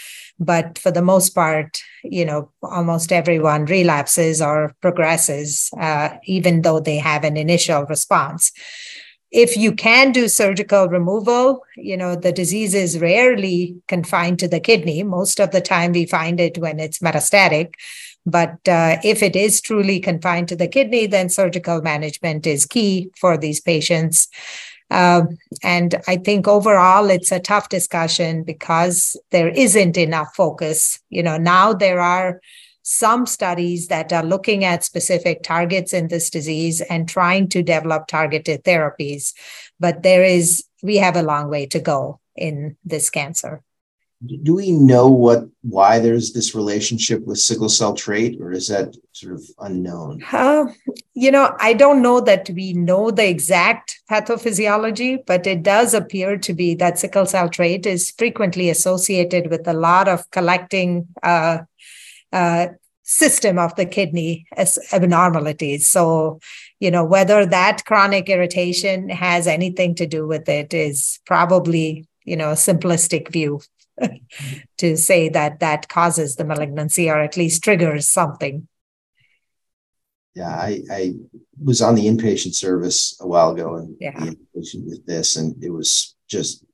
but 0.40 0.78
for 0.78 0.90
the 0.90 1.02
most 1.02 1.34
part 1.34 1.80
you 2.02 2.24
know 2.24 2.50
almost 2.62 3.12
everyone 3.12 3.66
relapses 3.66 4.40
or 4.40 4.74
progresses 4.80 5.70
uh, 5.78 6.08
even 6.24 6.62
though 6.62 6.80
they 6.80 6.96
have 6.96 7.22
an 7.24 7.36
initial 7.36 7.84
response. 7.84 8.50
If 9.32 9.56
you 9.56 9.72
can 9.72 10.10
do 10.10 10.26
surgical 10.26 10.88
removal 10.88 11.62
you 11.76 11.96
know 11.96 12.16
the 12.16 12.32
disease 12.32 12.74
is 12.74 12.98
rarely 12.98 13.76
confined 13.86 14.38
to 14.40 14.48
the 14.48 14.60
kidney. 14.60 15.02
Most 15.02 15.38
of 15.38 15.50
the 15.52 15.60
time 15.60 15.92
we 15.92 16.06
find 16.06 16.40
it 16.40 16.58
when 16.58 16.80
it's 16.80 16.98
metastatic. 16.98 17.74
But 18.26 18.56
uh, 18.68 18.98
if 19.02 19.22
it 19.22 19.34
is 19.34 19.60
truly 19.60 19.98
confined 20.00 20.48
to 20.48 20.56
the 20.56 20.68
kidney 20.68 21.06
then 21.06 21.28
surgical 21.28 21.82
management 21.82 22.46
is 22.46 22.66
key 22.66 23.10
for 23.20 23.36
these 23.36 23.60
patients 23.60 24.28
um, 24.90 25.38
and 25.62 25.94
I 26.08 26.16
think 26.16 26.48
overall, 26.48 27.10
it's 27.10 27.32
a 27.32 27.40
tough 27.40 27.68
discussion 27.68 28.42
because 28.42 29.16
there 29.30 29.48
isn't 29.48 29.96
enough 29.96 30.34
focus. 30.34 31.00
You 31.10 31.22
know, 31.22 31.36
now 31.36 31.72
there 31.72 32.00
are 32.00 32.40
some 32.82 33.26
studies 33.26 33.88
that 33.88 34.12
are 34.12 34.24
looking 34.24 34.64
at 34.64 34.82
specific 34.82 35.42
targets 35.42 35.92
in 35.92 36.08
this 36.08 36.28
disease 36.28 36.80
and 36.80 37.08
trying 37.08 37.48
to 37.50 37.62
develop 37.62 38.06
targeted 38.08 38.64
therapies. 38.64 39.32
But 39.78 40.02
there 40.02 40.24
is, 40.24 40.64
we 40.82 40.96
have 40.96 41.16
a 41.16 41.22
long 41.22 41.48
way 41.48 41.66
to 41.66 41.78
go 41.78 42.20
in 42.34 42.76
this 42.84 43.10
cancer 43.10 43.62
do 44.26 44.54
we 44.54 44.70
know 44.70 45.08
what 45.08 45.48
why 45.62 45.98
there's 45.98 46.32
this 46.32 46.54
relationship 46.54 47.24
with 47.26 47.38
sickle 47.38 47.68
cell 47.68 47.94
trait 47.94 48.38
or 48.40 48.52
is 48.52 48.68
that 48.68 48.94
sort 49.12 49.34
of 49.34 49.42
unknown? 49.60 50.22
Uh, 50.30 50.66
you 51.14 51.30
know 51.30 51.54
i 51.58 51.72
don't 51.72 52.02
know 52.02 52.20
that 52.20 52.48
we 52.50 52.72
know 52.72 53.10
the 53.10 53.28
exact 53.28 54.00
pathophysiology 54.10 55.18
but 55.26 55.46
it 55.46 55.62
does 55.62 55.94
appear 55.94 56.36
to 56.36 56.52
be 56.52 56.74
that 56.74 56.98
sickle 56.98 57.26
cell 57.26 57.48
trait 57.48 57.86
is 57.86 58.10
frequently 58.10 58.68
associated 58.70 59.50
with 59.50 59.66
a 59.66 59.72
lot 59.72 60.08
of 60.08 60.30
collecting 60.30 61.06
uh, 61.22 61.58
uh, 62.32 62.66
system 63.02 63.58
of 63.58 63.74
the 63.74 63.84
kidney 63.84 64.46
as 64.56 64.78
abnormalities. 64.92 65.88
So, 65.88 66.38
you 66.78 66.92
know, 66.92 67.04
whether 67.04 67.44
that 67.44 67.84
chronic 67.84 68.28
irritation 68.28 69.08
has 69.08 69.48
anything 69.48 69.96
to 69.96 70.06
do 70.06 70.28
with 70.28 70.48
it 70.48 70.72
is 70.72 71.18
probably, 71.26 72.06
you 72.24 72.36
know, 72.36 72.50
a 72.50 72.54
simplistic 72.54 73.32
view 73.32 73.60
to 74.78 74.96
say 74.96 75.28
that 75.28 75.60
that 75.60 75.88
causes 75.88 76.36
the 76.36 76.44
malignancy 76.44 77.10
or 77.10 77.20
at 77.20 77.36
least 77.36 77.62
triggers 77.64 78.08
something. 78.08 78.66
Yeah, 80.34 80.48
I, 80.48 80.82
I 80.90 81.14
was 81.62 81.82
on 81.82 81.94
the 81.94 82.06
inpatient 82.06 82.54
service 82.54 83.18
a 83.20 83.26
while 83.26 83.50
ago 83.50 83.76
and 83.76 83.96
yeah. 84.00 84.30
with 84.54 85.04
this, 85.06 85.36
and 85.36 85.62
it 85.62 85.70
was 85.70 86.14
just 86.28 86.64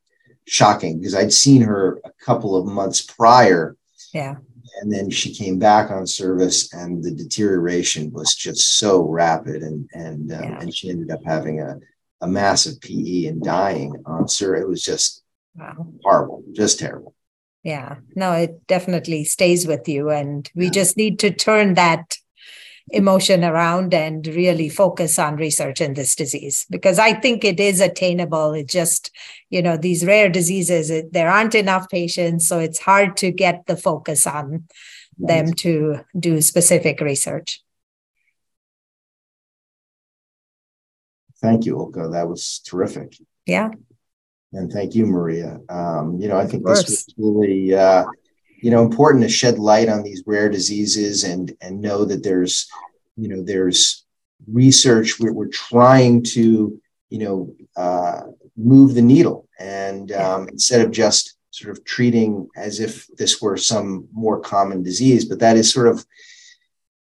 shocking 0.46 0.98
because 0.98 1.14
I'd 1.14 1.32
seen 1.32 1.62
her 1.62 1.98
a 2.04 2.12
couple 2.24 2.54
of 2.56 2.66
months 2.66 3.00
prior. 3.00 3.76
Yeah 4.12 4.36
and 4.80 4.92
then 4.92 5.10
she 5.10 5.34
came 5.34 5.58
back 5.58 5.90
on 5.90 6.06
service 6.06 6.72
and 6.72 7.02
the 7.02 7.10
deterioration 7.10 8.12
was 8.12 8.34
just 8.34 8.78
so 8.78 9.02
rapid 9.02 9.62
and 9.62 9.88
and 9.92 10.32
um, 10.32 10.42
yeah. 10.42 10.58
and 10.60 10.74
she 10.74 10.90
ended 10.90 11.10
up 11.10 11.24
having 11.24 11.60
a, 11.60 11.78
a 12.20 12.26
massive 12.26 12.80
pe 12.80 13.26
and 13.26 13.42
dying 13.42 13.94
on 14.06 14.28
service 14.28 14.62
it 14.62 14.68
was 14.68 14.82
just 14.82 15.22
wow. 15.58 15.86
horrible 16.02 16.42
just 16.52 16.78
terrible 16.78 17.14
yeah 17.62 17.96
no 18.14 18.32
it 18.32 18.66
definitely 18.66 19.24
stays 19.24 19.66
with 19.66 19.88
you 19.88 20.10
and 20.10 20.50
we 20.54 20.66
yeah. 20.66 20.70
just 20.70 20.96
need 20.96 21.18
to 21.18 21.30
turn 21.30 21.74
that 21.74 22.18
emotion 22.90 23.42
around 23.42 23.92
and 23.92 24.26
really 24.28 24.68
focus 24.68 25.18
on 25.18 25.36
research 25.36 25.80
in 25.80 25.94
this 25.94 26.14
disease 26.14 26.66
because 26.70 26.98
I 26.98 27.14
think 27.14 27.44
it 27.44 27.58
is 27.58 27.80
attainable. 27.80 28.52
It 28.52 28.68
just, 28.68 29.10
you 29.50 29.60
know, 29.60 29.76
these 29.76 30.06
rare 30.06 30.28
diseases, 30.28 30.90
it, 30.90 31.12
there 31.12 31.28
aren't 31.28 31.56
enough 31.56 31.88
patients, 31.88 32.46
so 32.46 32.60
it's 32.60 32.78
hard 32.78 33.16
to 33.18 33.32
get 33.32 33.66
the 33.66 33.76
focus 33.76 34.26
on 34.26 34.68
them 35.18 35.52
to 35.54 36.00
do 36.18 36.40
specific 36.40 37.00
research. 37.00 37.62
Thank 41.40 41.66
you, 41.66 41.76
Ulka. 41.76 42.12
That 42.12 42.28
was 42.28 42.60
terrific. 42.66 43.16
Yeah. 43.46 43.70
And 44.56 44.72
thank 44.72 44.94
you, 44.94 45.06
Maria. 45.06 45.60
Um, 45.68 46.18
you 46.20 46.28
know, 46.28 46.38
I 46.38 46.46
think 46.46 46.64
this 46.64 46.84
was 46.84 47.14
really 47.18 47.74
uh, 47.74 48.04
you 48.62 48.70
know 48.70 48.82
important 48.82 49.22
to 49.22 49.28
shed 49.28 49.58
light 49.58 49.88
on 49.88 50.02
these 50.02 50.22
rare 50.26 50.48
diseases 50.48 51.24
and 51.24 51.54
and 51.60 51.80
know 51.80 52.04
that 52.04 52.22
there's 52.22 52.68
you 53.16 53.28
know 53.28 53.42
there's 53.42 54.04
research. 54.50 55.20
We're, 55.20 55.32
we're 55.32 55.48
trying 55.48 56.22
to 56.34 56.80
you 57.10 57.18
know 57.18 57.54
uh, 57.76 58.22
move 58.56 58.94
the 58.94 59.02
needle. 59.02 59.48
And 59.58 60.12
um, 60.12 60.48
instead 60.48 60.82
of 60.82 60.90
just 60.90 61.36
sort 61.50 61.76
of 61.76 61.84
treating 61.84 62.48
as 62.56 62.80
if 62.80 63.06
this 63.16 63.40
were 63.40 63.56
some 63.56 64.08
more 64.12 64.38
common 64.38 64.82
disease 64.82 65.24
but 65.24 65.38
that 65.38 65.56
is 65.56 65.72
sort 65.72 65.88
of 65.88 66.04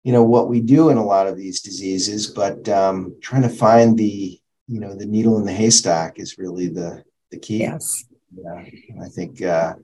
you 0.02 0.12
know 0.12 0.24
what 0.24 0.48
we 0.48 0.60
do 0.60 0.88
in 0.88 0.96
a 0.96 1.04
lot 1.04 1.26
of 1.26 1.36
these 1.36 1.60
diseases. 1.60 2.26
But 2.26 2.68
um, 2.68 3.16
trying 3.20 3.42
to 3.42 3.48
find 3.48 3.98
the 3.98 4.40
you 4.66 4.80
know 4.80 4.94
the 4.94 5.06
needle 5.06 5.38
in 5.38 5.44
the 5.44 5.52
haystack 5.52 6.18
is 6.18 6.38
really 6.38 6.68
the 6.68 7.04
the 7.30 7.38
key 7.38 7.58
yes 7.58 8.04
yeah 8.36 8.64
i 9.02 9.08
think 9.08 9.42
uh, 9.42 9.74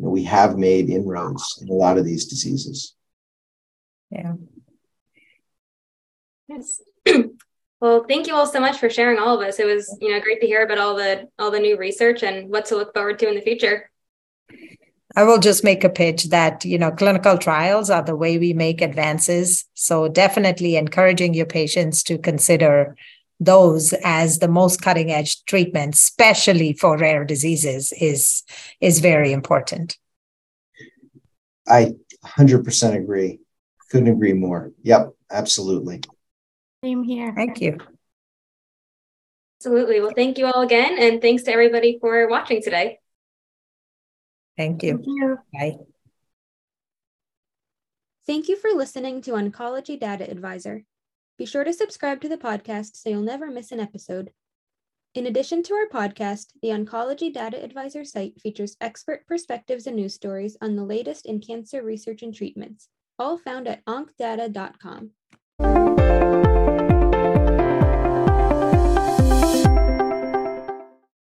you 0.00 0.06
know, 0.06 0.12
we 0.12 0.24
have 0.24 0.56
made 0.56 0.88
inroads 0.88 1.58
in 1.60 1.68
a 1.68 1.74
lot 1.74 1.98
of 1.98 2.06
these 2.06 2.24
diseases. 2.24 2.94
Yeah. 4.08 4.32
Yes. 6.48 6.80
well, 7.80 8.06
thank 8.08 8.26
you 8.26 8.34
all 8.34 8.46
so 8.46 8.60
much 8.60 8.78
for 8.78 8.88
sharing 8.88 9.18
all 9.18 9.38
of 9.38 9.46
us. 9.46 9.60
It 9.60 9.66
was, 9.66 9.94
you 10.00 10.10
know, 10.10 10.20
great 10.20 10.40
to 10.40 10.46
hear 10.46 10.64
about 10.64 10.78
all 10.78 10.96
the 10.96 11.28
all 11.38 11.50
the 11.50 11.58
new 11.58 11.76
research 11.76 12.22
and 12.22 12.48
what 12.48 12.64
to 12.66 12.76
look 12.76 12.94
forward 12.94 13.18
to 13.18 13.28
in 13.28 13.34
the 13.34 13.42
future. 13.42 13.90
I 15.14 15.24
will 15.24 15.38
just 15.38 15.64
make 15.64 15.84
a 15.84 15.90
pitch 15.90 16.30
that, 16.30 16.64
you 16.64 16.78
know, 16.78 16.92
clinical 16.92 17.36
trials 17.36 17.90
are 17.90 18.02
the 18.02 18.16
way 18.16 18.38
we 18.38 18.54
make 18.54 18.80
advances. 18.80 19.66
So 19.74 20.08
definitely 20.08 20.76
encouraging 20.76 21.34
your 21.34 21.46
patients 21.46 22.02
to 22.04 22.16
consider 22.16 22.96
those 23.40 23.94
as 24.04 24.38
the 24.38 24.48
most 24.48 24.82
cutting 24.82 25.10
edge 25.10 25.44
treatment, 25.44 25.94
especially 25.94 26.74
for 26.74 26.96
rare 26.98 27.24
diseases, 27.24 27.92
is 27.98 28.44
is 28.80 29.00
very 29.00 29.32
important. 29.32 29.96
I 31.66 31.92
100% 32.24 32.96
agree. 32.96 33.40
Couldn't 33.90 34.08
agree 34.08 34.34
more. 34.34 34.72
Yep, 34.82 35.14
absolutely. 35.30 36.02
Same 36.84 37.02
here. 37.02 37.32
Thank 37.34 37.60
you. 37.60 37.78
Absolutely. 39.58 40.00
Well, 40.00 40.12
thank 40.14 40.38
you 40.38 40.46
all 40.46 40.62
again. 40.62 40.96
And 40.98 41.20
thanks 41.20 41.42
to 41.44 41.52
everybody 41.52 41.98
for 42.00 42.28
watching 42.28 42.62
today. 42.62 42.98
Thank 44.56 44.82
you. 44.82 44.92
Thank 44.94 45.06
you. 45.06 45.38
Bye. 45.52 45.76
Thank 48.26 48.48
you 48.48 48.56
for 48.56 48.70
listening 48.70 49.22
to 49.22 49.32
Oncology 49.32 49.98
Data 49.98 50.30
Advisor. 50.30 50.84
Be 51.40 51.46
sure 51.46 51.64
to 51.64 51.72
subscribe 51.72 52.20
to 52.20 52.28
the 52.28 52.36
podcast 52.36 52.96
so 52.96 53.08
you'll 53.08 53.22
never 53.22 53.50
miss 53.50 53.72
an 53.72 53.80
episode. 53.80 54.30
In 55.14 55.24
addition 55.24 55.62
to 55.62 55.72
our 55.72 55.88
podcast, 55.88 56.48
the 56.60 56.68
Oncology 56.68 57.32
Data 57.32 57.64
Advisor 57.64 58.04
site 58.04 58.38
features 58.42 58.76
expert 58.82 59.26
perspectives 59.26 59.86
and 59.86 59.96
news 59.96 60.12
stories 60.12 60.58
on 60.60 60.76
the 60.76 60.84
latest 60.84 61.24
in 61.24 61.40
cancer 61.40 61.82
research 61.82 62.22
and 62.22 62.34
treatments, 62.34 62.88
all 63.18 63.38
found 63.38 63.66
at 63.68 63.82
oncdata.com. 63.86 65.12